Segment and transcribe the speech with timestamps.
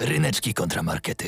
[0.00, 1.26] Ryneczki kontramarkety.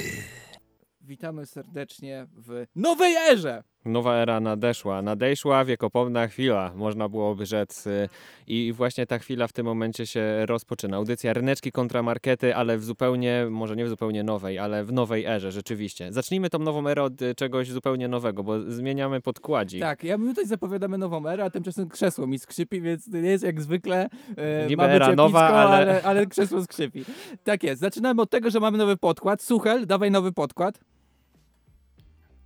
[1.01, 3.63] Witamy serdecznie w nowej erze!
[3.85, 7.87] Nowa era nadeszła, nadeszła wiekopomna chwila, można byłoby rzec.
[7.87, 8.09] y,
[8.47, 10.97] I właśnie ta chwila w tym momencie się rozpoczyna.
[10.97, 15.25] Audycja Ryneczki kontra Markety, ale w zupełnie, może nie w zupełnie nowej, ale w nowej
[15.27, 16.13] erze, rzeczywiście.
[16.13, 19.81] Zacznijmy tą nową erę od y, czegoś zupełnie nowego, bo zmieniamy podkładzik.
[19.81, 23.31] Tak, ja my tutaj zapowiadamy nową erę, a tymczasem krzesło mi skrzypi, więc to nie
[23.31, 24.09] jest jak zwykle.
[24.37, 26.03] E, Niby era epicko, nowa, ale- ale...
[26.03, 27.05] ale krzesło skrzypi.
[27.45, 27.81] Tak jest.
[27.81, 29.43] Zaczynamy od tego, że mamy nowy podkład.
[29.43, 30.81] Suchel, dawaj nowy podkład.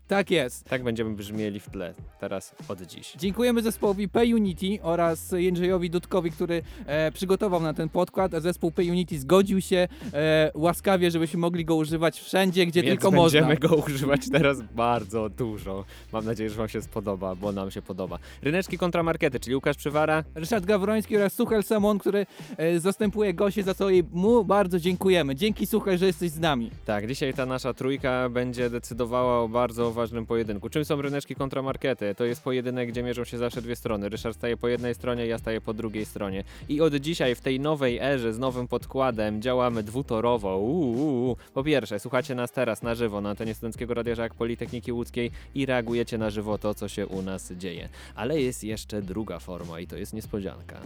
[0.08, 0.64] Tak jest.
[0.64, 3.12] Tak będziemy brzmieli w tle teraz od dziś.
[3.18, 9.18] Dziękujemy zespołowi P-Unity oraz Jędrzejowi Dudkowi, który e, przygotował na ten podkład, a zespół P-Unity
[9.18, 13.40] zgodził się e, łaskawie, żebyśmy mogli go używać wszędzie, gdzie Więc tylko można.
[13.40, 15.84] będziemy go używać teraz bardzo dużo.
[16.12, 18.18] Mam nadzieję, że wam się spodoba, bo nam się podoba.
[18.42, 22.26] Ryneczki kontra Markety, czyli Łukasz Przywara, Ryszard Gawroński oraz Suchel Samon, który
[22.56, 25.34] e, zastępuje Gosię, za co jej mu bardzo dziękujemy.
[25.34, 26.70] Dzięki Suchel, że jesteś z nami.
[26.84, 30.68] Tak, dzisiaj ta nasza trójka będzie decydowała o bardzo ważnym pojedynku.
[30.68, 32.14] Czym są ryneczki kontra markety?
[32.14, 34.09] To jest pojedynek, gdzie mierzą się zawsze dwie strony.
[34.09, 36.45] Ryszard staje po jednej stronie, ja staję po drugiej stronie.
[36.68, 40.59] I od dzisiaj w tej nowej erze z nowym podkładem działamy dwutorowo.
[40.59, 41.36] Uuu.
[41.54, 45.66] Po pierwsze, słuchacie nas teraz na żywo na antenie Studenckiego Radia Żak Politechniki Łódzkiej i
[45.66, 47.88] reagujecie na żywo to, co się u nas dzieje.
[48.14, 50.80] Ale jest jeszcze druga forma i to jest niespodzianka.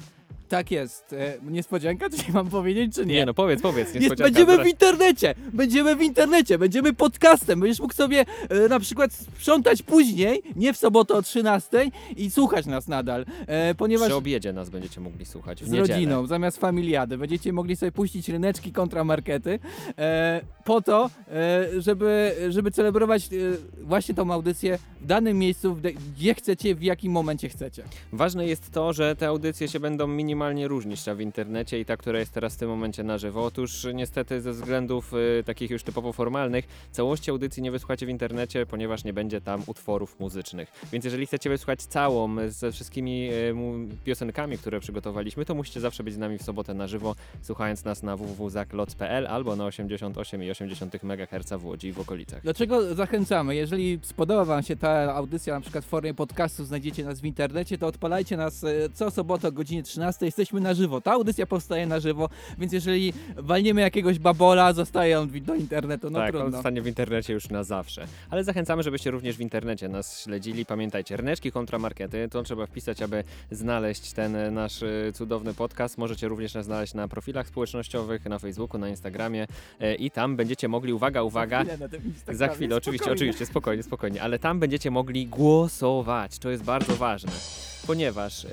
[0.49, 1.13] Tak jest.
[1.13, 3.15] E, niespodzianka, czy mam powiedzieć, czy nie?
[3.15, 4.25] Nie, no powiedz, powiedz, Jest, niespodzianka.
[4.25, 5.35] będziemy zaraz- w internecie!
[5.53, 7.61] Będziemy w internecie, będziemy podcastem.
[7.61, 12.67] Będziesz mógł sobie e, na przykład sprzątać później, nie w sobotę o 13 i słuchać
[12.67, 15.95] nas nadal, e, ponieważ Przy obiedzie nas będziecie mogli słuchać w z niedzielę.
[15.95, 17.19] rodziną, zamiast familiady.
[17.19, 19.59] Będziecie mogli sobie puścić ryneczki kontra markety
[19.99, 23.29] e, po to, e, żeby, żeby celebrować e,
[23.85, 27.83] właśnie tą audycję w danym miejscu, w de- gdzie chcecie, w jakim momencie chcecie.
[28.13, 30.07] Ważne jest to, że te audycje się będą
[30.39, 33.45] minimalnie różnić ta w internecie i ta, która jest teraz w tym momencie na żywo.
[33.45, 38.67] Otóż niestety ze względów y, takich już typowo formalnych całości audycji nie wysłuchacie w internecie,
[38.67, 40.73] ponieważ nie będzie tam utworów muzycznych.
[40.93, 43.55] Więc jeżeli chcecie wysłuchać całą y, ze wszystkimi y,
[44.05, 48.03] piosenkami, które przygotowaliśmy, to musicie zawsze być z nami w sobotę na żywo, słuchając nas
[48.03, 52.43] na www.zakloc.pl albo na 88,8 MHz w Łodzi i w okolicach.
[52.43, 53.57] Dlaczego zachęcamy?
[53.57, 57.79] Jeżeli spodoba Wam się ta audycja na przykład w formie podcastu, znajdziecie nas w internecie,
[57.79, 60.28] to odpalajcie nas e, co sobotę o godzinie 13.
[60.29, 61.01] Jesteśmy na żywo.
[61.01, 62.29] Ta audycja powstaje na żywo,
[62.59, 66.11] więc jeżeli walniemy jakiegoś babola, zostaje on do internetu.
[66.11, 66.57] No tak, on trudno.
[66.57, 68.07] zostanie w internecie już na zawsze.
[68.31, 70.67] Ale zachęcamy, żebyście również w internecie nas śledzili.
[70.67, 75.99] Pamiętajcie, ryneczki kontra markety, to trzeba wpisać, aby znaleźć ten nasz e, cudowny podcast.
[75.99, 79.47] Możecie również nas znaleźć na profilach społecznościowych, na Facebooku, na Instagramie
[79.81, 81.65] e, i tam będziecie mogli, uwaga, uwaga,
[82.33, 87.33] Za chwilę, oczywiście, oczywiście, spokojnie, spokojnie, ale tam będziecie mogli głosować, to jest bardzo ważne.
[87.87, 88.49] Ponieważ e,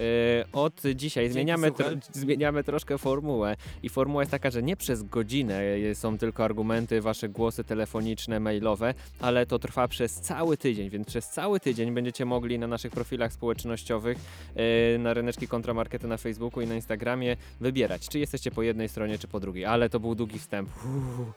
[0.54, 5.62] od dzisiaj zmieniamy, tro, zmieniamy troszkę formułę i formuła jest taka, że nie przez godzinę
[5.92, 11.08] e, są tylko argumenty, wasze głosy telefoniczne, mailowe, ale to trwa przez cały tydzień, więc
[11.08, 14.18] przez cały tydzień będziecie mogli na naszych profilach społecznościowych,
[14.56, 19.20] e, na Ryneczki Kontramarkety na Facebooku i na Instagramie wybierać, czy jesteście po jednej stronie,
[19.20, 19.66] czy po drugiej.
[19.66, 20.70] Ale to był długi wstęp.
[20.86, 21.32] Uuu,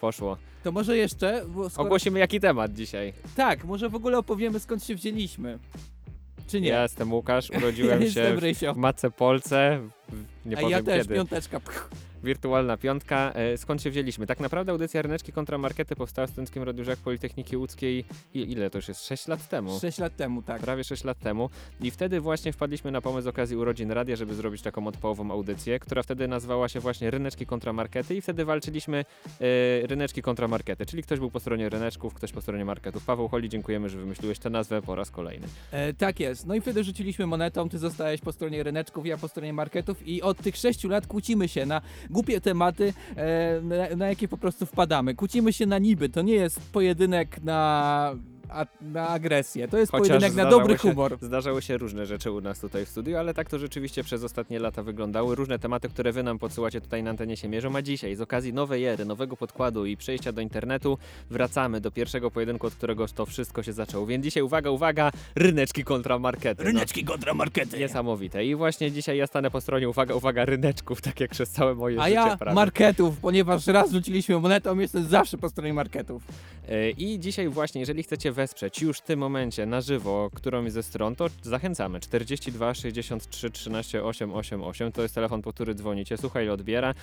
[0.00, 0.36] poszło.
[0.62, 1.44] To może jeszcze...
[1.68, 1.86] Skoro...
[1.86, 3.12] Ogłosimy jaki temat dzisiaj.
[3.36, 5.58] Tak, może w ogóle opowiemy skąd się wzięliśmy.
[6.52, 6.68] Czy nie?
[6.68, 8.76] Ja jestem Łukasz, urodziłem ja się w.
[8.76, 9.80] Matce Polce,
[10.46, 11.14] nie A powiem ja też, kiedy.
[11.14, 11.60] piąteczka.
[11.60, 11.88] Pch.
[12.24, 13.32] Wirtualna piątka.
[13.34, 14.26] E, Skąd się wzięliśmy?
[14.26, 18.04] Tak naprawdę audycja Ryneczki kontra Markety powstała w Studenckim Radiu Żak Politechniki Łódzkiej
[18.34, 19.06] i ile to już jest?
[19.06, 19.78] 6 lat temu.
[19.80, 20.62] Sześć lat temu, tak.
[20.62, 24.34] Prawie 6 lat temu i wtedy właśnie wpadliśmy na pomysł z okazji urodzin radia, żeby
[24.34, 29.04] zrobić taką odpołową audycję, która wtedy nazywała się właśnie Ryneczki kontra Markety i wtedy walczyliśmy
[29.40, 33.04] e, Ryneczki kontra Markety, czyli ktoś był po stronie ryneczków, ktoś po stronie marketów.
[33.04, 35.46] Paweł Holi, dziękujemy, że wymyśliłeś tę nazwę po raz kolejny.
[35.70, 36.46] E, tak jest.
[36.46, 40.22] No i wtedy rzuciliśmy monetą, ty zostałeś po stronie ryneczków, ja po stronie marketów i
[40.22, 44.66] od tych sześciu lat kłócimy się na głupie tematy, e, na, na jakie po prostu
[44.66, 45.14] wpadamy.
[45.14, 48.14] Kłócimy się na niby, to nie jest pojedynek na,
[48.54, 51.18] a, na agresję, to jest Chociaż pojedynek na dobry się- humor.
[51.20, 54.58] Zdarzały się różne rzeczy u nas tutaj w studiu, ale tak to rzeczywiście przez ostatnie
[54.58, 55.34] lata wyglądały.
[55.36, 58.52] Różne tematy, które wy nam podsyłacie tutaj na antenie się mierzą, a dzisiaj z okazji
[58.52, 60.98] nowej ery, nowego podkładu i przejścia do internetu
[61.30, 64.06] wracamy do pierwszego pojedynku, od którego to wszystko się zaczęło.
[64.06, 66.62] Więc dzisiaj uwaga, uwaga, ryneczki kontra markety.
[66.64, 67.78] No, Ryneczki kontramarkety.
[67.78, 68.44] Niesamowite.
[68.44, 72.00] I właśnie dzisiaj ja stanę po stronie, uwaga, uwaga, ryneczków, tak jak przez całe moje
[72.00, 72.54] A życie ja prawie.
[72.54, 76.22] marketów, ponieważ raz rzuciliśmy monetą, jestem zawsze po stronie marketów.
[76.68, 80.82] E, I dzisiaj właśnie, jeżeli chcecie wesprzeć już w tym momencie na żywo którąś ze
[80.82, 82.00] stron, to zachęcamy.
[82.00, 86.16] 42 63 13 888 to jest telefon, po który dzwonicie.
[86.16, 86.94] Słuchaj, odbiera.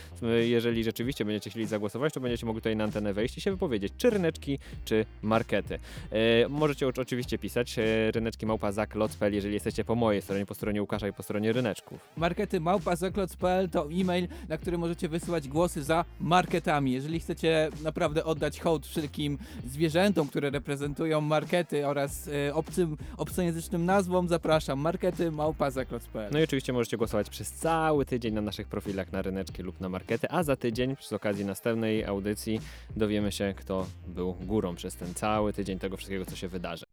[0.41, 3.93] Jeżeli rzeczywiście będziecie chcieli zagłosować, to będziecie mogli tutaj na antenę wejść i się wypowiedzieć,
[3.97, 5.79] czy ryneczki, czy markety.
[6.11, 10.53] E, możecie oczy- oczywiście pisać e, ryneczki małpa zakloc.pl, jeżeli jesteście po mojej stronie, po
[10.55, 11.99] stronie Łukasza i po stronie ryneczków.
[12.17, 16.91] Markety małpa.zakloc.pl to e-mail, na który możecie wysyłać głosy za marketami.
[16.91, 19.37] Jeżeli chcecie naprawdę oddać hołd wszelkim
[19.67, 24.79] zwierzętom, które reprezentują markety oraz e, obcym, obcojęzycznym nazwom, zapraszam.
[24.79, 29.63] Markety małpa.zakloc.pl No i oczywiście możecie głosować przez cały tydzień na naszych profilach na ryneczki
[29.63, 32.61] lub na markety, a za tydzień przy okazji następnej audycji
[32.95, 36.85] dowiemy się, kto był górą przez ten cały tydzień tego wszystkiego, co się wydarzy.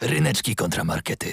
[0.00, 1.28] Ryneczki kontra markety.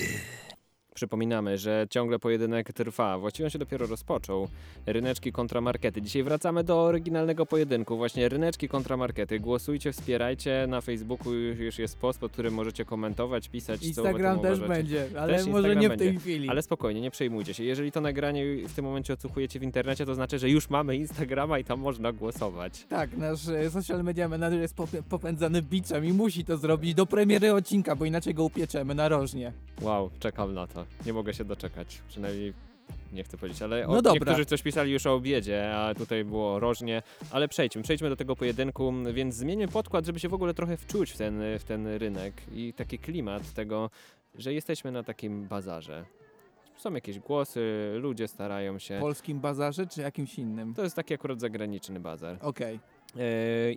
[0.93, 3.17] Przypominamy, że ciągle pojedynek trwa.
[3.19, 4.47] Właściwie on się dopiero rozpoczął.
[4.85, 6.01] Ryneczki kontra markety.
[6.01, 7.97] Dzisiaj wracamy do oryginalnego pojedynku.
[7.97, 9.39] Właśnie ryneczki kontra markety.
[9.39, 10.65] Głosujcie, wspierajcie.
[10.67, 14.57] Na Facebooku już już jest post, pod którym możecie komentować, pisać, co Instagram tym też
[14.59, 14.77] uważacie.
[14.81, 16.05] będzie, ale Też może nie w będzie.
[16.05, 16.49] tej chwili.
[16.49, 17.63] Ale spokojnie, nie przejmujcie się.
[17.63, 21.59] Jeżeli to nagranie w tym momencie odsłuchujecie w internecie, to znaczy, że już mamy Instagrama
[21.59, 22.85] i tam można głosować.
[22.89, 27.05] Tak, nasz e, social media manager jest pop- popędzany biczem i musi to zrobić do
[27.05, 29.51] premiery odcinka, bo inaczej go upieczemy narożnie.
[29.81, 30.82] Wow, czekam na to.
[31.05, 32.01] Nie mogę się doczekać.
[32.07, 32.53] Przynajmniej
[33.13, 34.13] nie chcę powiedzieć, ale No o, dobra.
[34.13, 37.01] niektórzy coś pisali już o obiedzie, a tutaj było rożnie.
[37.31, 41.11] Ale przejdźmy, przejdźmy do tego pojedynku, więc zmieńmy podkład, żeby się w ogóle trochę wczuć
[41.11, 43.89] w ten, w ten rynek i taki klimat tego,
[44.35, 46.05] że jesteśmy na takim bazarze.
[46.77, 48.97] Są jakieś głosy, ludzie starają się.
[48.99, 50.73] polskim bazarze czy jakimś innym?
[50.73, 52.37] To jest taki akurat zagraniczny bazar.
[52.41, 52.79] Okej.
[53.17, 53.19] E,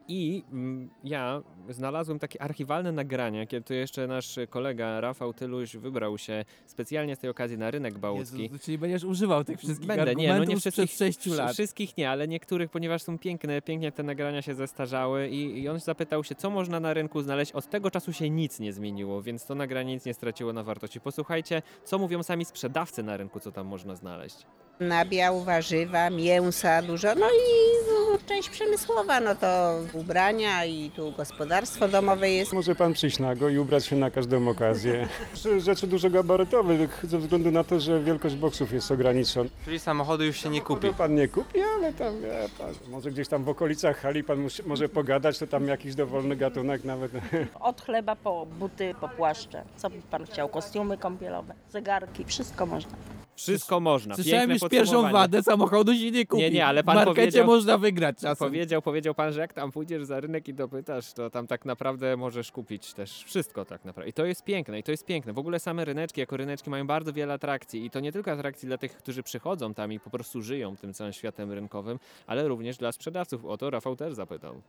[0.08, 6.18] I mm, ja znalazłem takie archiwalne nagrania, kiedy to jeszcze nasz kolega Rafał Tyluś wybrał
[6.18, 8.42] się specjalnie z tej okazji na rynek bałtycki.
[8.42, 11.52] Jezu, czyli będziesz używał tych wszystkich Będę, nie, no nie wszystkich, 6 wsz- lat.
[11.52, 15.80] Wszystkich nie, ale niektórych, ponieważ są piękne, pięknie te nagrania się zestarzały i, i on
[15.80, 17.52] zapytał się, co można na rynku znaleźć.
[17.52, 21.00] Od tego czasu się nic nie zmieniło, więc to nagranie nic nie straciło na wartości.
[21.00, 24.46] Posłuchajcie, co mówią sami sprzedawcy na rynku, co tam można znaleźć.
[24.80, 32.30] Nabiał, warzywa, mięsa dużo, no i część przemysłowa, no to ubrania i tu gospodarstwo domowe
[32.30, 32.52] jest.
[32.52, 35.08] Może pan przyjść nago i ubrać się na każdą okazję.
[35.34, 39.50] Rzeczy- Rzeczy dużo gabarytowych ze względu na to, że wielkość boksów jest ograniczona.
[39.64, 40.88] Czyli samochodu już się nie kupi.
[40.98, 44.62] Pan nie kupi, ale tam wie pan, może gdzieś tam w okolicach hali pan musi,
[44.66, 47.12] może pogadać, to tam jakiś dowolny gatunek nawet.
[47.60, 49.62] Od chleba po buty, po płaszcze.
[49.76, 50.48] Co by pan chciał?
[50.48, 52.92] Kostiumy kąpielowe, zegarki, wszystko można.
[53.36, 54.14] Wszystko można.
[54.14, 56.42] Słyszałem już pierwszą wadę, samochodu się nie kupi.
[56.42, 58.36] Nie, nie, ale pan W markecie powiedział- można wygrać czasem.
[58.48, 62.16] Powiedział, powiedział pan, że jak tam pójdziesz za rynek i dopytasz, to tam tak naprawdę
[62.16, 64.10] możesz kupić też wszystko tak naprawdę.
[64.10, 65.32] I to jest piękne, i to jest piękne.
[65.32, 68.68] W ogóle same ryneczki, jako ryneczki mają bardzo wiele atrakcji i to nie tylko atrakcji
[68.68, 72.76] dla tych, którzy przychodzą tam i po prostu żyją tym całym światem rynkowym, ale również
[72.76, 73.44] dla sprzedawców.
[73.44, 74.60] O to Rafał też zapytał.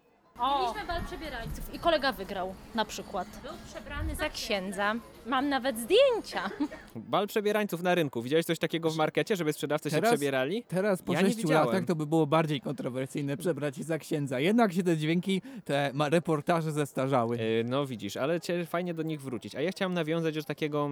[0.59, 3.27] Mieliśmy bal przebierańców i kolega wygrał na przykład.
[3.43, 4.95] Był przebrany za księdza.
[5.27, 6.49] Mam nawet zdjęcia.
[6.95, 8.21] Bal przebierańców na rynku.
[8.21, 10.63] Widziałeś coś takiego w markecie, żeby sprzedawcy Teraz- się przebierali?
[10.67, 11.65] Teraz po Ja nie 6 widziałem.
[11.67, 14.39] latach to by było bardziej kontrowersyjne przebrać się za księdza.
[14.39, 17.37] Jednak się te dźwięki, te reportaże zestarzały.
[17.37, 19.55] E, No widzisz, ale cię fajnie do nich wrócić.
[19.55, 20.89] A ja chciałem nawiązać do takiego,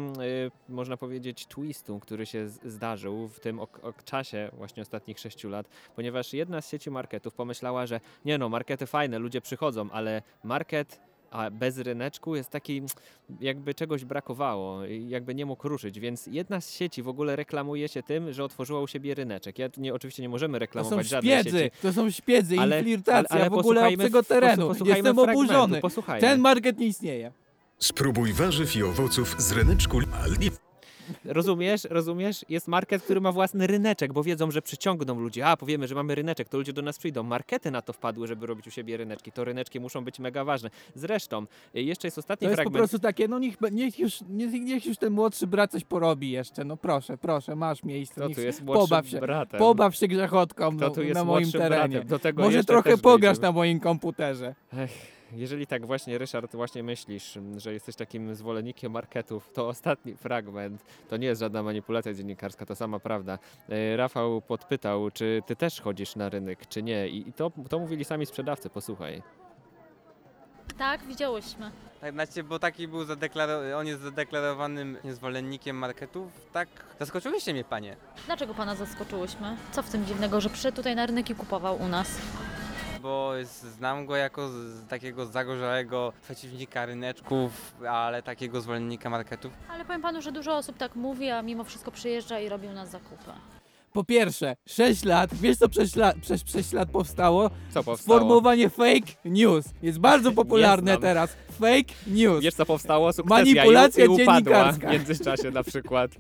[0.70, 5.50] e, można powiedzieć, twistu, który się zdarzył w tym ok- ok- czasie właśnie ostatnich sześciu
[5.50, 10.22] lat, ponieważ jedna z sieci marketów pomyślała, że nie no, markety fajne, ludzie przychodzą, ale
[10.44, 11.00] market
[11.36, 12.82] a bez ryneczku jest taki,
[13.42, 18.04] jakby czegoś brakowało, jakby nie mógł ruszyć, więc jedna z sieci w ogóle reklamuje się
[18.04, 19.60] tym, że otworzyła u siebie ryneczek.
[19.60, 21.78] Ja nie, oczywiście nie możemy To są reklamować żadnej szpiedzy, sieci.
[21.82, 24.72] to są szpiedzy Ale- i flirtacja ale w ogóle obcego terenu.
[24.86, 25.82] Jestem oburzony.
[26.20, 27.32] Ten market nie istnieje.
[27.80, 30.00] Spróbuj warzyw i owoców z ryneczku.
[31.26, 32.46] Rozumiesz, rozumiesz?
[32.50, 35.42] Jest market, który ma własny ryneczek, bo wiedzą, że przyciągną ludzi.
[35.42, 37.24] A, powiemy, że mamy ryneczek, to ludzie do nas przyjdą.
[37.24, 39.32] Markety na to wpadły, żeby robić u siebie ryneczki.
[39.32, 40.70] To ryneczki muszą być mega ważne.
[40.96, 41.46] Zresztą,
[41.76, 42.80] y, jeszcze jest ostatni To jest po fragment.
[42.80, 46.64] prostu takie, no niech, niech, już, niech, niech już ten młodszy brat coś porobi jeszcze.
[46.66, 48.22] No proszę, proszę, masz miejsce.
[48.22, 49.60] Kto tu jest młodszym pobaw się, bratem?
[49.60, 51.90] pobaw się grzechotką no, na moim terenie.
[51.90, 52.08] bratem?
[52.08, 54.56] Do tego Może trochę pograsz na moim komputerze.
[54.78, 60.84] Ech, jeżeli tak właśnie, Ryszard, właśnie myślisz, że jesteś takim zwolennikiem marketów, to ostatni fragment,
[61.10, 63.40] to nie jest żadna manipulacja dziennikarska, to sama prawda.
[63.70, 67.08] E, Rafał podpytał, czy ty też chodzisz na rynek, czy nie.
[67.08, 69.22] I, i to, to mówili sami sprzedawcy, posłuchaj.
[70.78, 71.72] Tak, widziałyśmy.
[72.02, 76.32] Tak, znaczy, bo taki był zadeklarowany, on jest zadeklarowanym zwolennikiem marketów.
[76.54, 76.68] Tak,
[77.00, 77.96] zaskoczyłyście mnie panie.
[78.26, 79.58] Dlaczego pana zaskoczyłyśmy?
[79.72, 82.22] Co w tym dziwnego, że przyszedł tutaj na rynek i kupował u nas?
[83.06, 89.54] Bo znam go jako z, takiego zagorzałego przeciwnika ryneczków, ale takiego zwolennika marketów.
[89.70, 92.74] Ale powiem panu, że dużo osób tak mówi, a mimo wszystko przyjeżdża i robi u
[92.74, 93.32] nas zakupy.
[93.96, 97.50] Po pierwsze, 6 lat, wiesz co przez, przez 6 lat powstało?
[97.74, 97.98] Co powstało?
[97.98, 99.66] Sformułowanie fake news.
[99.82, 101.02] Jest bardzo popularne znam.
[101.02, 101.36] teraz.
[101.60, 102.44] Fake news.
[102.44, 103.14] Wiesz co powstało?
[103.14, 104.88] Sukcesja Manipulacja i, i upadła dziennikarska.
[104.90, 106.12] w międzyczasie na przykład.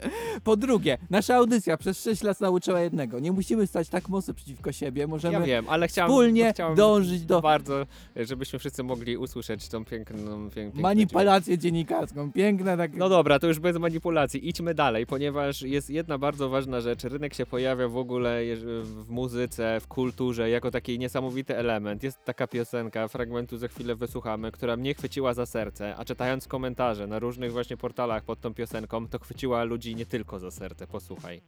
[0.43, 3.19] Po drugie, nasza audycja przez 6 lat nauczyła jednego.
[3.19, 7.21] Nie musimy stać tak mocno przeciwko siebie, możemy Ja wiem, ale chciałem, wspólnie chciałem dążyć
[7.21, 12.31] do bardzo, żebyśmy wszyscy mogli usłyszeć tą piękną, pięk, manipulację dziennikarską.
[12.31, 12.95] Piękne tak.
[12.95, 14.49] No dobra, to już bez manipulacji.
[14.49, 17.03] Idźmy dalej, ponieważ jest jedna bardzo ważna rzecz.
[17.03, 18.41] Rynek się pojawia w ogóle
[18.83, 22.03] w muzyce, w kulturze jako taki niesamowity element.
[22.03, 27.07] Jest taka piosenka, fragmentu za chwilę wysłuchamy, która mnie chwyciła za serce, a czytając komentarze
[27.07, 30.87] na różnych właśnie portalach pod tą piosenką, to chwyciła ludzi nie tylko za serce.
[30.87, 31.41] Posłuchaj.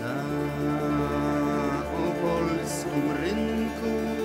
[0.00, 0.24] Na
[2.08, 4.20] opolskim rynku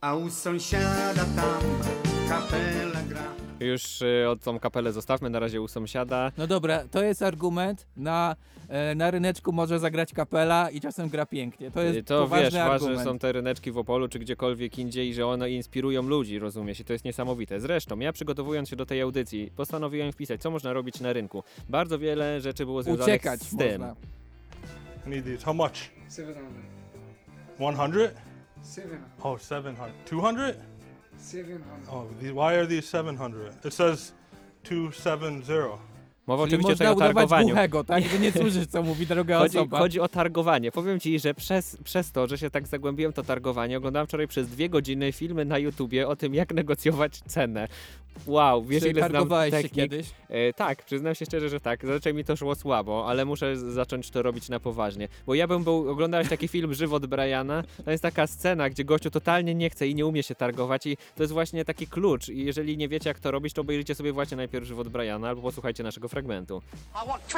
[0.00, 1.62] a u sąsiada tam
[2.28, 3.22] kapela gra.
[3.60, 6.32] Już y, od tą kapelę zostawmy na razie u sąsiada.
[6.38, 7.86] No dobra, to jest argument.
[7.96, 8.36] Na,
[8.68, 11.70] e, na ryneczku może zagrać kapela i czasem gra pięknie.
[11.70, 12.96] To jest Y, To poważny wiesz, argument.
[12.96, 16.80] ważne są te ryneczki w Opolu czy gdziekolwiek indziej, że one inspirują ludzi, rozumiesz?
[16.80, 17.60] I to jest niesamowite.
[17.60, 21.42] Zresztą, ja przygotowując się do tej audycji, postanowiłem wpisać, co można robić na rynku.
[21.68, 23.80] Bardzo wiele rzeczy było związanych Uciekać z tym.
[23.80, 23.96] można.
[25.06, 25.44] Need these.
[25.44, 25.74] How much?
[26.16, 26.36] 700.
[27.56, 28.27] 100?
[28.68, 29.02] 700.
[29.24, 29.94] Oh, 700.
[30.04, 30.56] 200?
[31.16, 31.62] 700.
[31.90, 33.54] Oh, these, why are these 700?
[33.64, 34.12] It says
[34.64, 35.78] 270.
[36.28, 37.48] Mowa Czyli oczywiście można tutaj o udawać targowaniu.
[37.48, 38.04] głuchego, tak?
[38.04, 39.78] Że nie słyszysz, co mówi droga Chodzi, osoba.
[39.78, 40.72] chodzi o targowanie.
[40.72, 44.48] Powiem ci, że przez, przez to, że się tak zagłębiłem to targowanie, oglądałem wczoraj przez
[44.48, 47.68] dwie godziny filmy na YouTubie o tym, jak negocjować cenę.
[48.26, 49.74] Wow, wiesz Czy ile znam targowałeś się technik?
[49.74, 50.06] kiedyś?
[50.28, 51.86] E, tak, przyznam się szczerze, że tak.
[51.86, 55.08] Zazwyczaj mi to szło słabo, ale muszę z- zacząć to robić na poważnie.
[55.26, 59.10] Bo ja bym był, oglądałeś taki film Żywot Briana, to jest taka scena, gdzie gościu
[59.10, 62.28] totalnie nie chce i nie umie się targować i to jest właśnie taki klucz.
[62.28, 65.42] I jeżeli nie wiecie jak to robić, to obejrzyjcie sobie właśnie najpierw Żywot Briana albo
[65.42, 66.62] posłuchajcie naszego fragmentu.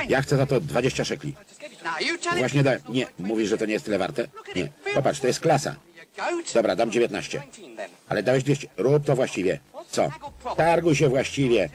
[0.09, 1.35] Ja chcę za to 20 szekli.
[2.39, 2.81] Właśnie dałem.
[2.89, 4.29] Nie, mówisz, że to nie jest tyle warte?
[4.57, 4.69] Nie.
[4.95, 5.77] Popatrz, to jest klasa.
[6.55, 7.43] Dobra, dam 19.
[8.09, 8.69] Ale dałeś 200.
[8.77, 9.59] Rób to właściwie.
[9.91, 10.11] Co?
[10.57, 11.69] Targuj się właściwie.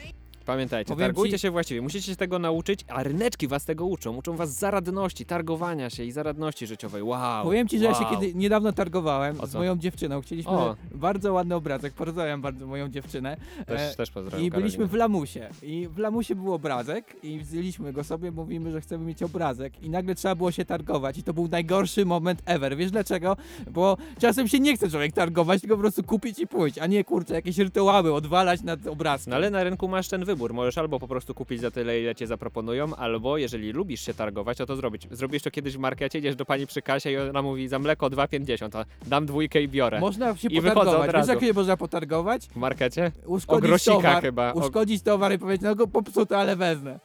[0.45, 4.15] Pamiętajcie, Powiem targujcie ci- się właściwie, musicie się tego nauczyć, a ryneczki was tego uczą.
[4.17, 7.03] Uczą was zaradności, targowania się i zaradności życiowej.
[7.03, 7.43] Wow.
[7.45, 7.93] Powiem ci, że wow.
[7.93, 9.57] ja się kiedy niedawno targowałem O z co?
[9.57, 10.21] moją dziewczyną.
[10.21, 10.75] Chcieliśmy O.
[10.91, 11.93] bardzo ładny obrazek.
[11.93, 13.37] Pozdrawiam bardzo moją dziewczynę.
[13.65, 14.91] Też, E, też pozdrawiam I byliśmy Karolinę.
[14.91, 15.49] w Lamusie.
[15.63, 19.83] I w Lamusie był obrazek i wzięliśmy go sobie, mówimy, że chcemy mieć obrazek.
[19.83, 21.17] I nagle trzeba było się targować.
[21.17, 22.77] I to był najgorszy moment ever.
[22.77, 23.37] Wiesz dlaczego?
[23.71, 27.03] Bo czasem się nie chce człowiek targować, tylko po prostu kupić i pójść, a nie
[27.03, 29.31] kurczę, jakieś rytuały odwalać nad obrazkiem.
[29.31, 30.53] No ale na rynku masz ten wybór.
[30.53, 34.57] Możesz albo po prostu kupić za tyle, ile cię zaproponują, albo jeżeli lubisz się targować,
[34.57, 35.07] to to zrobić.
[35.11, 38.07] Zrobisz to kiedyś w markecie, idziesz do pani przy kasie i ona mówi za mleko
[38.09, 39.99] 2,50, a dam dwójkę i biorę.
[39.99, 41.05] Można się I od potargować.
[41.05, 41.31] Wiesz, razu.
[41.31, 42.47] jak się można potargować?
[42.47, 43.11] W markecie?
[43.25, 44.53] Uszkodzić grosika towar, chyba.
[44.53, 46.99] O- Uszkodzić towar i powiedzieć, no go popsute, ale wezmę.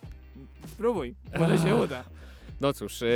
[0.66, 2.04] Spróbuj, może się uda.
[2.61, 3.09] No cóż, yy,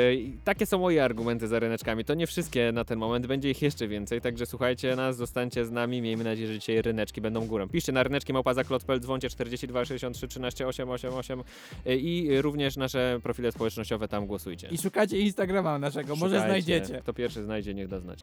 [0.45, 2.05] takie są moje argumenty za ryneczkami.
[2.05, 5.71] To nie wszystkie na ten moment, będzie ich jeszcze więcej, także słuchajcie nas, zostańcie z
[5.71, 6.03] nami.
[6.03, 7.69] Miejmy nadzieję, że dzisiaj ryneczki będą górą.
[7.69, 11.43] Piszcie na ryneczki małpazaklot.pl, dzwoncie 42 63 13 888
[11.85, 14.69] yy, i również nasze profile społecznościowe tam głosujcie.
[14.69, 16.63] I szukacie Instagrama naszego, może Szukajcie.
[16.63, 17.01] znajdziecie.
[17.03, 18.21] Kto pierwszy znajdzie, niech da znać.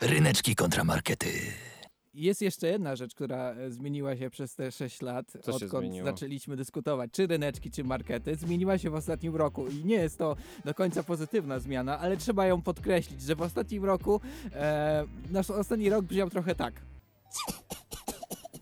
[0.00, 1.28] Ryneczki kontramarkety.
[2.14, 6.56] Jest jeszcze jedna rzecz, która e, zmieniła się przez te 6 lat, Co odkąd zaczęliśmy
[6.56, 8.36] dyskutować, czy ryneczki, czy markety.
[8.36, 12.46] Zmieniła się w ostatnim roku i nie jest to do końca pozytywna zmiana, ale trzeba
[12.46, 14.20] ją podkreślić, że w ostatnim roku,
[14.52, 16.74] e, nasz ostatni rok brzmiał trochę tak.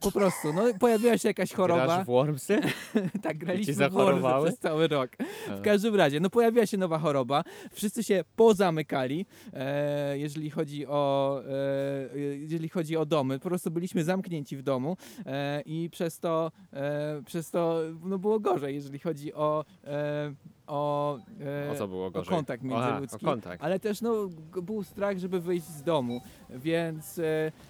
[0.00, 1.86] Po prostu, no pojawiła się jakaś choroba.
[1.86, 2.60] Grasz w Wormsy?
[3.22, 4.46] tak, graliśmy w zachorowały?
[4.46, 5.10] przez cały rok.
[5.48, 11.42] W każdym razie, no pojawiła się nowa choroba, wszyscy się pozamykali, e, jeżeli chodzi o
[12.14, 16.52] e, jeżeli chodzi o domy, po prostu byliśmy zamknięci w domu e, i przez to
[16.72, 20.34] e, przez to no było gorzej, jeżeli chodzi o e,
[20.66, 21.18] o,
[21.66, 22.34] e, O co było gorzej?
[22.34, 23.62] o kontakt Aha, międzyludzki, o kontakt.
[23.64, 24.12] ale też no,
[24.62, 26.20] był strach, żeby wyjść z domu,
[26.50, 27.24] więc, e,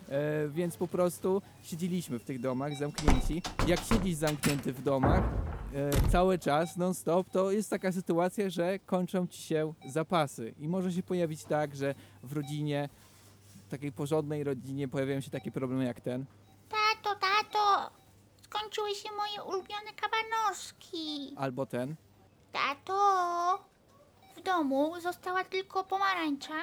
[0.09, 3.43] e, więc po prostu siedzieliśmy w tych domach zamknięci.
[3.67, 5.25] Jak siedzisz zamknięty w domach
[5.75, 10.69] e, cały czas, non stop, to jest taka sytuacja, że kończą ci się zapasy i
[10.69, 12.88] może się pojawić tak, że w rodzinie,
[13.69, 16.25] takiej porządnej rodzinie pojawiają się takie problemy jak ten.
[16.69, 17.91] Tato, tato,
[18.43, 21.35] skończyły się moje ulubione kabanoski.
[21.37, 21.95] Albo ten.
[22.56, 23.58] Tato,
[24.36, 26.54] w domu została tylko pomarańcza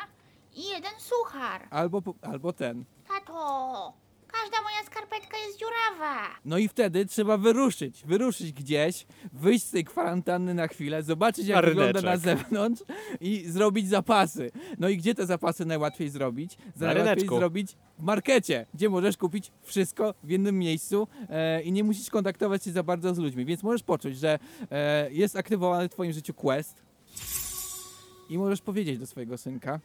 [0.53, 1.67] i jeden suchar.
[1.71, 2.85] Albo, albo ten.
[3.07, 3.93] Tato,
[4.41, 6.27] Każda moja skarpetka jest dziurawa.
[6.45, 11.55] No i wtedy trzeba wyruszyć, wyruszyć gdzieś, wyjść z tej kwarantanny na chwilę, zobaczyć jak
[11.55, 12.81] Na wygląda na zewnątrz
[13.21, 14.51] i zrobić zapasy.
[14.79, 16.57] No i gdzie te zapasy najłatwiej zrobić?
[16.57, 17.35] Na najłatwiej ryneczku.
[17.37, 22.63] zrobić w markecie, gdzie możesz kupić wszystko w jednym miejscu e, i nie musisz kontaktować
[22.63, 24.39] się za bardzo z ludźmi, więc możesz poczuć, że
[24.71, 26.83] e, jest aktywowany w twoim życiu quest
[28.29, 29.79] i możesz powiedzieć do swojego synka,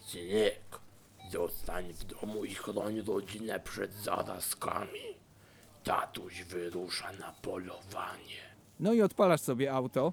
[0.00, 0.80] Synek,
[1.72, 5.00] zostań w domu i chroń rodzinę przed zarazkami.
[5.84, 8.42] Tatuś wyrusza na polowanie.
[8.80, 10.12] No i odpalasz sobie auto.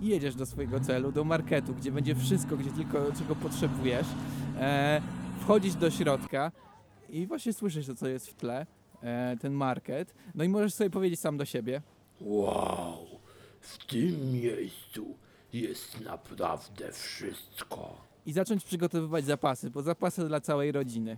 [0.00, 4.06] I jedziesz do swojego celu, do marketu, gdzie będzie wszystko, gdzie tylko czego potrzebujesz.
[4.58, 5.02] E,
[5.40, 6.52] wchodzisz do środka
[7.08, 8.66] i właśnie słyszysz to, co jest w tle,
[9.02, 10.14] e, ten market.
[10.34, 11.82] No i możesz sobie powiedzieć sam do siebie.
[12.20, 13.06] Wow,
[13.60, 15.16] w tym miejscu
[15.52, 18.09] jest naprawdę wszystko.
[18.26, 21.16] I zacząć przygotowywać zapasy, bo zapasy dla całej rodziny.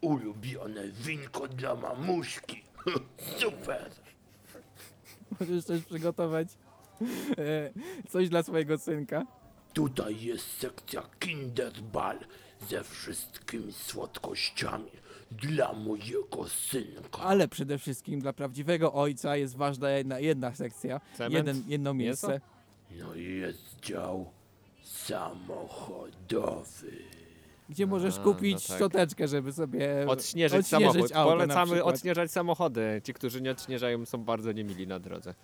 [0.00, 2.62] Ulubione winko dla mamuśki.
[3.40, 3.90] Super.
[5.40, 6.48] Możesz też przygotować
[7.38, 7.70] e,
[8.08, 9.26] coś dla swojego synka.
[9.72, 12.18] Tutaj jest sekcja Kinderball
[12.68, 14.90] ze wszystkimi słodkościami
[15.30, 17.22] dla mojego synka.
[17.22, 21.34] Ale przede wszystkim dla prawdziwego ojca jest ważna jedna, jedna sekcja, Cement?
[21.34, 22.28] jeden, jedno Mięso?
[22.28, 22.46] miejsce.
[22.90, 24.30] No i jest dział
[24.90, 26.92] samochodowy.
[27.68, 28.76] Gdzie możesz A, kupić no tak.
[28.76, 31.12] szczoteczkę, żeby sobie Odśnieżyć, samochód.
[31.14, 33.02] auto Polecamy odśnieżać samochody.
[33.04, 35.34] Ci, którzy nie odśnieżają, są bardzo niemili na drodze.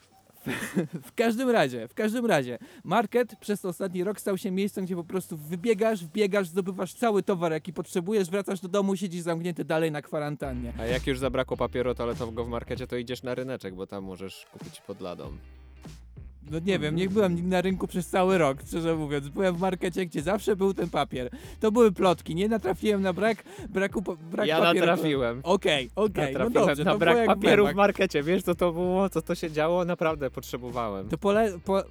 [1.02, 5.04] W każdym razie, w każdym razie, market przez ostatni rok stał się miejscem, gdzie po
[5.04, 10.02] prostu wybiegasz, wbiegasz, zdobywasz cały towar, jaki potrzebujesz, wracasz do domu, siedzisz zamknięty dalej na
[10.02, 10.72] kwarantannie.
[10.78, 14.46] A jak już zabrakło papieru toaletowego w markecie, to idziesz na ryneczek, bo tam możesz
[14.52, 15.36] kupić pod ladą.
[16.50, 19.28] No nie wiem, nie byłem na rynku przez cały rok, szczerze mówiąc.
[19.28, 21.30] Byłem w markecie, gdzie zawsze był ten papier.
[21.60, 24.86] To były plotki, nie natrafiłem na brak, braku, brak Ja papieru.
[24.86, 25.40] natrafiłem.
[25.42, 26.84] Okej, okej, no Natrafiłem dobrze.
[26.84, 28.22] na brak papieru w markecie.
[28.22, 29.08] Wiesz co to było?
[29.08, 29.84] Co to się działo?
[29.84, 31.08] Naprawdę potrzebowałem.
[31.08, 31.58] To pole...
[31.64, 31.82] Po...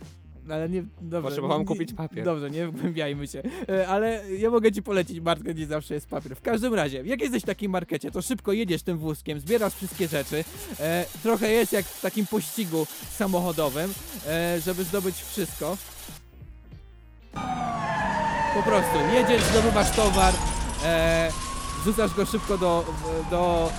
[0.49, 2.25] Ale nie, dobrze, Potrzebowałem nie- kupić papier.
[2.25, 3.43] Dobrze, nie wgłębiajmy się.
[3.69, 6.35] E, Ale ja mogę ci polecić markę, gdzie zawsze jest papier.
[6.35, 10.07] W każdym razie, jak jesteś w takim markecie, to szybko jedziesz tym wózkiem, zbierasz wszystkie
[10.07, 10.43] rzeczy.
[10.79, 13.93] E, trochę jest jak w takim pościgu samochodowym,
[14.27, 15.77] e, żeby zdobyć wszystko.
[18.55, 20.33] Po prostu jedziesz, zdobywasz towar,
[20.85, 21.29] e,
[21.81, 22.85] wrzucasz go szybko do,
[23.31, 23.71] do,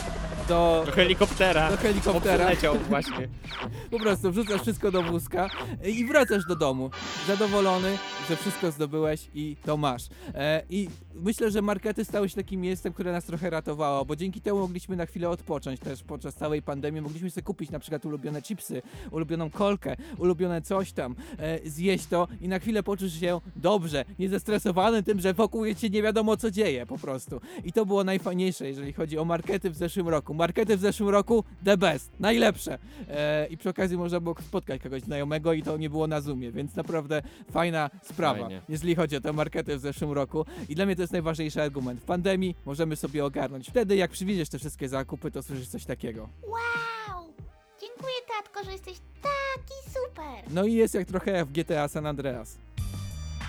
[0.48, 1.70] do, Do helikoptera.
[1.70, 2.44] Do helikoptera.
[2.44, 3.28] Bo przyleciał właśnie.
[3.90, 5.48] Po prostu wrzucasz wszystko do wózka
[5.84, 6.90] i wracasz do domu.
[7.26, 7.98] Zadowolony,
[8.28, 10.02] że wszystko zdobyłeś i to masz.
[10.34, 14.40] E, I myślę, że markety stały się takim miejscem, które nas trochę ratowało, bo dzięki
[14.40, 17.00] temu mogliśmy na chwilę odpocząć też podczas całej pandemii.
[17.00, 22.28] Mogliśmy sobie kupić na przykład ulubione chipsy, ulubioną kolkę, ulubione coś tam, e, zjeść to
[22.40, 26.50] i na chwilę poczuć się dobrze, nie zestresowany tym, że wokół się nie wiadomo co
[26.50, 27.40] dzieje po prostu.
[27.64, 30.34] I to było najfajniejsze, jeżeli chodzi o markety w zeszłym roku.
[30.36, 32.78] Markety w zeszłym roku the best, najlepsze.
[33.08, 36.52] E, I przy okazji można było spotkać kogoś znajomego i to nie było na Zoomie,
[36.52, 38.62] więc naprawdę fajna sprawa, Fajnie.
[38.68, 40.44] jeżeli chodzi o te markety w zeszłym roku.
[40.68, 42.00] I dla mnie to jest najważniejszy argument.
[42.00, 43.68] W pandemii możemy sobie ogarnąć.
[43.70, 46.28] Wtedy jak przywieziesz te wszystkie zakupy, to słyszysz coś takiego.
[46.42, 47.32] Wow!
[47.80, 50.52] Dziękuję, tatko, że jesteś taki super.
[50.54, 52.58] No i jest jak trochę jak w GTA San Andreas.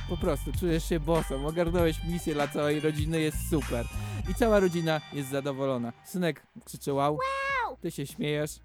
[0.10, 3.86] Po prostu czujesz się bossem, ogarnąłeś misję dla całej rodziny, jest super.
[4.32, 5.93] I cała rodzina jest zadowolona.
[6.06, 7.17] Synek krzyczy wow,
[7.82, 8.60] ty się śmiejesz.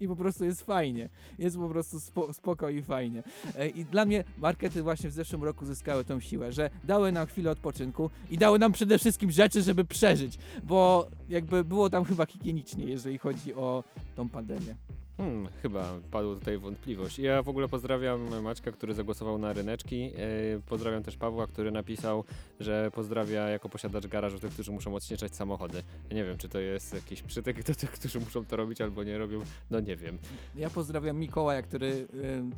[0.00, 1.08] I po prostu jest fajnie.
[1.38, 3.22] Jest po prostu spo, spoko i fajnie.
[3.56, 7.26] E, I dla mnie markety właśnie w zeszłym roku zyskały tą siłę, że dały nam
[7.26, 12.26] chwilę odpoczynku i dały nam przede wszystkim rzeczy, żeby przeżyć, bo jakby było tam chyba
[12.26, 13.84] higienicznie, jeżeli chodzi o
[14.16, 14.74] tą pandemię.
[15.16, 17.18] Hmm, chyba padła tutaj wątpliwość.
[17.18, 20.02] Ja w ogóle pozdrawiam Maćka, który zagłosował na ryneczki.
[20.02, 22.24] E, pozdrawiam też Pawła, który napisał,
[22.60, 25.82] że pozdrawia jako posiadacz garażu tych, którzy muszą odśnieżać samochody.
[26.10, 29.18] Nie wiem, czy to jest jakiś przytyk do tych, którzy muszą to robić albo nie
[29.18, 29.40] robią.
[29.70, 30.18] No nie wiem.
[30.54, 32.06] Ja pozdrawiam Mikołaja, który y,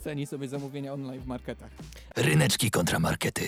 [0.01, 1.71] ceni sobie zamówienia online w marketach.
[2.17, 3.43] Ryneczki kontra markety.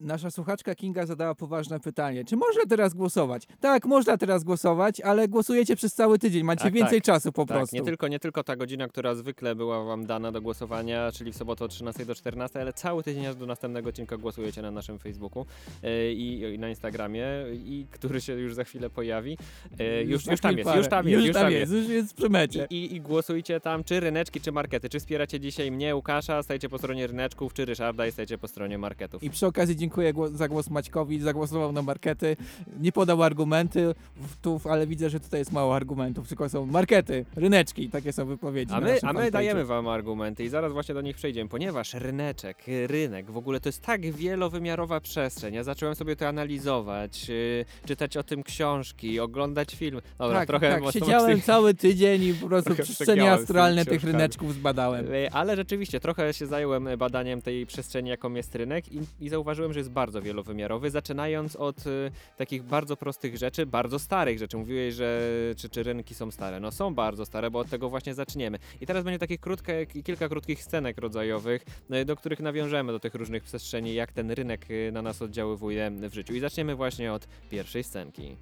[0.00, 2.24] Nasza słuchaczka Kinga zadała poważne pytanie.
[2.24, 3.46] Czy można teraz głosować?
[3.60, 6.44] Tak, można teraz głosować, ale głosujecie przez cały tydzień.
[6.44, 7.06] Macie Tak, więcej tak.
[7.06, 7.76] czasu po tak, prostu.
[7.76, 11.36] Nie tylko, nie tylko ta godzina, która zwykle była wam dana do głosowania, czyli w
[11.36, 14.98] sobotę od 13 do 14, ale cały tydzień aż do następnego odcinka głosujecie na naszym
[14.98, 15.46] Facebooku
[15.82, 19.38] e, i, na Instagramie, i który się już za chwilę pojawi.
[19.78, 22.66] E, już, już tam jest, już tam jest, Już tam jest, już jest przy mecie.
[22.70, 24.88] I, i, I głosujcie tam, czy ryneczki, czy markety.
[24.88, 28.78] Czy wspieracie dzisiaj mnie, Łukasza, stajecie po stronie ryneczków, czy Ryszarda i stajecie po stronie
[28.78, 29.22] marketów.
[29.22, 32.36] I przy okazji dziękuję za głos Maćkowi, zagłosował na markety,
[32.80, 38.12] nie podał argumentów, ale widzę, że tutaj jest mało argumentów, tylko są markety, ryneczki, takie
[38.12, 38.74] są wypowiedzi.
[38.74, 42.64] A my, a my dajemy wam argumenty i zaraz właśnie do nich przejdziemy, ponieważ ryneczek,
[42.86, 45.54] rynek, w ogóle to jest tak wielowymiarowa przestrzeń.
[45.54, 50.00] Ja zacząłem sobie to analizować, yy, czytać o tym książki, oglądać film.
[50.18, 54.54] Dobra, tak, trochę tak, siedziałem psych- cały tydzień i po prostu przestrzenie astralne tych ryneczków
[54.54, 55.06] zbadałem.
[55.12, 59.72] E, Ale rzeczywiście, trochę się zająłem badaniem tej przestrzeni, jaką jest rynek i, i zauważyłem,
[59.72, 64.56] że jest bardzo wielowymiarowy, zaczynając od y, takich bardzo prostych rzeczy, bardzo starych rzeczy.
[64.56, 65.20] Mówiłeś, że
[65.56, 66.60] czy, czy rynki są stare.
[66.60, 68.58] No są bardzo stare, bo od tego właśnie zaczniemy.
[68.80, 71.64] I teraz będzie takich krótkie, kilka krótkich scenek rodzajowych,
[71.94, 75.90] y, do których nawiążemy do tych różnych przestrzeni, jak ten rynek y, na nas oddziaływuje
[75.90, 76.34] w życiu.
[76.34, 78.36] I zaczniemy właśnie od pierwszej scenki.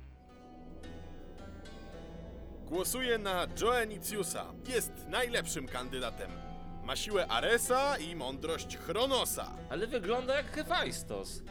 [2.67, 4.53] Głosuję na Joeniciusa.
[4.69, 6.46] Jest najlepszym kandydatem.
[6.87, 9.51] Ma siłę Aresa i mądrość Chronosa.
[9.71, 11.43] Ale wygląda jak Hefajstos.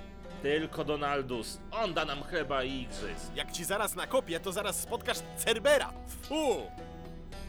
[0.41, 1.57] Tylko Donaldus.
[1.71, 3.35] On da nam chleba i igrzysk.
[3.35, 5.93] Jak ci zaraz nakopię, to zaraz spotkasz Cerbera.
[6.21, 6.35] Fu!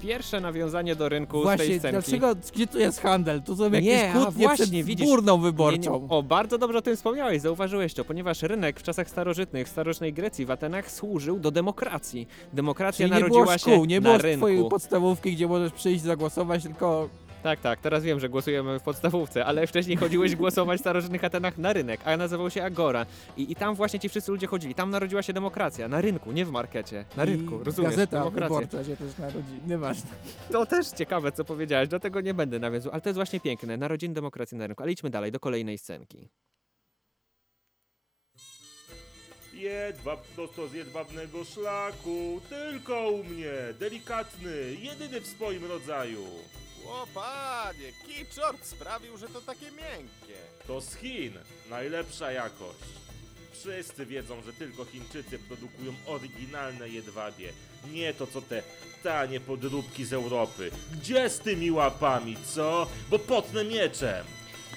[0.03, 1.93] Pierwsze nawiązanie do rynku z tej Właśnie, scenki.
[2.21, 3.43] dlaczego, gdzie tu jest handel?
[3.43, 5.09] Tu są jakieś Nie, a kłótnie właśnie, przed widzisz.
[5.09, 6.01] urną Nie, wyborczą.
[6.03, 9.71] nie, o, bardzo dobrze o tym wspomniałeś, zauważyłeś to, ponieważ rynek w czasach starożytnych, w
[9.71, 12.29] starożytnej Grecji, w Atenach służył do demokracji.
[12.53, 14.39] Demokracja Czyli nie narodziła było szkół, się nie na było rynku.
[14.41, 17.09] twojej podstawówki, gdzie możesz przyjść zagłosować, tylko
[17.47, 21.59] Tak, tak, teraz wiem, że głosujemy w podstawówce, ale wcześniej chodziłeś głosować w starożytnych Atenach
[21.59, 23.07] na rynek, a nazywał się Agora.
[23.37, 26.45] I, I tam właśnie ci wszyscy ludzie chodzili, tam narodziła się demokracja, na rynku, nie
[26.47, 27.91] w markecie, na i rynku, rozumiesz?
[27.91, 28.61] gazeta Demokracja.
[28.61, 29.61] wyborcza się też narodzi.
[29.67, 30.11] Nieważne.
[30.53, 33.77] To też ciekawe, co powiedziałeś, do tego nie będę nawiązywał, ale to jest właśnie piękne,
[33.77, 34.83] narodziny demokracji na rynku.
[34.83, 36.29] Ale idźmy dalej, do kolejnej scenki.
[39.55, 42.41] Jedwab prosto z jedwabnego szlaku.
[42.49, 43.53] Tylko u mnie.
[43.81, 44.75] Delikatny.
[44.81, 46.25] Jedyny w swoim rodzaju.
[46.89, 50.37] O panie, Kiczort sprawił, że to takie miękkie.
[50.67, 51.33] To z Chin.
[51.71, 52.79] Najlepsza jakość.
[53.53, 57.53] Wszyscy wiedzą, że tylko Chińczycy produkują oryginalne jedwabie.
[57.93, 58.63] Nie to co te
[59.03, 60.71] tanie podróbki z Europy.
[60.93, 62.87] Gdzie z tymi łapami, co?
[63.11, 64.27] Bo potnę mieczem.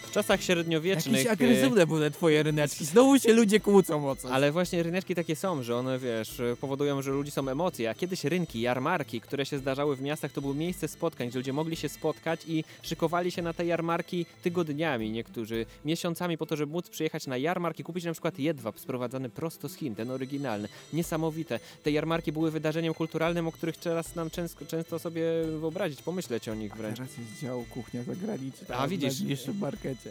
[0.10, 1.26] W czasach średniowiecznych...
[1.26, 2.86] Jakieś e, agresywne były te twoje ryneczki.
[2.86, 4.32] Znowu się ludzie kłócą o coś.
[4.32, 8.24] Ale właśnie ryneczki takie są, że one, wiesz, powodują, że ludzi są emocje, a kiedyś
[8.24, 11.90] rynki, jarmarki, które się zdarzały w miastach, to było miejsce spotkań, gdzie ludzie mogli się
[11.90, 17.28] spotkać i szykowali się na te jarmarki tygodniami, niektórzy miesiącami po to, żeby móc przyjechać
[17.28, 20.68] na jarmark i kupić na przykład jedwab sprowadzany prosto z Chin, ten oryginalny.
[20.94, 21.60] Niesamowite.
[21.84, 25.22] Te jarmarki były wydarzeniem kulturalnym, o których teraz nam często, często sobie
[25.60, 26.98] wyobrazić, pomyśleć o nich wręcz.
[26.98, 28.76] Teraz jest dział kuchnia zagraniczna.
[28.76, 29.16] A, widzisz.
[29.16, 29.60] W najbliższym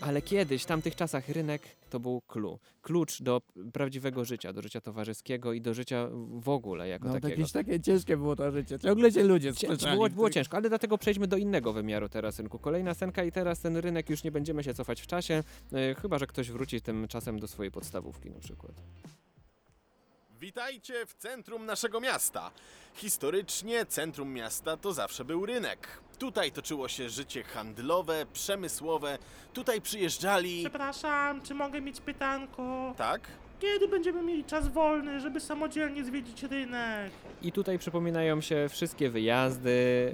[0.00, 2.58] Ale kiedyś, w tamtych czasach rynek to był clue.
[2.82, 6.08] Klucz do prawdziwego życia, do życia towarzyskiego i do życia
[6.40, 7.28] w ogóle jako No takiego.
[7.28, 8.78] jakieś takie ciężkie było to życie.
[8.78, 9.96] Ciągle się ludzie sprzeczali.
[9.96, 12.58] Było, było ciężko, ale dlatego przejdźmy do innego wymiaru teraz rynku.
[12.58, 16.18] Kolejna scenka i teraz ten rynek już nie będziemy się cofać w czasie, e, chyba
[16.18, 18.72] że ktoś wróci tym czasem do swojej podstawówki na przykład.
[20.40, 22.50] Witajcie w centrum naszego miasta.
[22.94, 25.88] Historycznie centrum miasta to zawsze był rynek.
[26.18, 29.18] Tutaj toczyło się życie handlowe, przemysłowe.
[29.52, 30.60] Tutaj przyjeżdżali.
[30.62, 32.94] Przepraszam, czy mogę mieć pytanko?
[32.96, 33.20] Tak?
[33.60, 37.10] Kiedy będziemy mieli czas wolny, żeby samodzielnie zwiedzić rynek?
[37.42, 39.70] I tutaj przypominają się wszystkie wyjazdy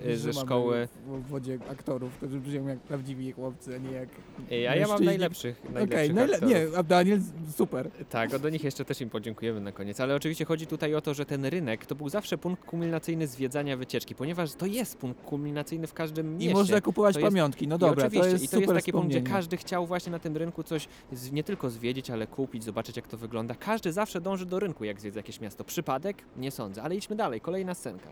[0.08, 0.88] Że ze szkoły.
[1.06, 4.08] W, w wodzie aktorów, którzy brzmią jak prawdziwi chłopcy, a nie jak.
[4.50, 5.06] Ej, a ja mam mężczyźni.
[5.06, 5.60] najlepszych.
[5.62, 6.54] Okej, najlepszych najle- aktorów.
[6.72, 7.20] nie, a Daniel
[7.56, 7.90] super.
[8.10, 10.00] Tak, o do nich jeszcze też im podziękujemy na koniec.
[10.00, 13.76] Ale oczywiście chodzi tutaj o to, że ten rynek to był zawsze punkt kulminacyjny zwiedzania
[13.76, 16.54] wycieczki, ponieważ to jest punkt kulminacyjny w każdym I mieście.
[16.54, 18.30] można kupować To jest- pamiątki, no I dobra, to oczywiście.
[18.32, 19.36] jest I to jest super taki punkt, gdzie wspomnienie.
[19.36, 23.08] każdy chciał właśnie na tym rynku coś z, nie tylko zwiedzić, ale kupić, zobaczyć jak
[23.08, 23.54] to wygląda.
[23.54, 25.64] Każdy zawsze dąży do rynku, jak zwiedza jakieś miasto.
[25.64, 26.24] Przypadek?
[26.36, 27.40] Nie sądzę, ale idźmy dalej.
[27.40, 28.08] Kolejna scenka.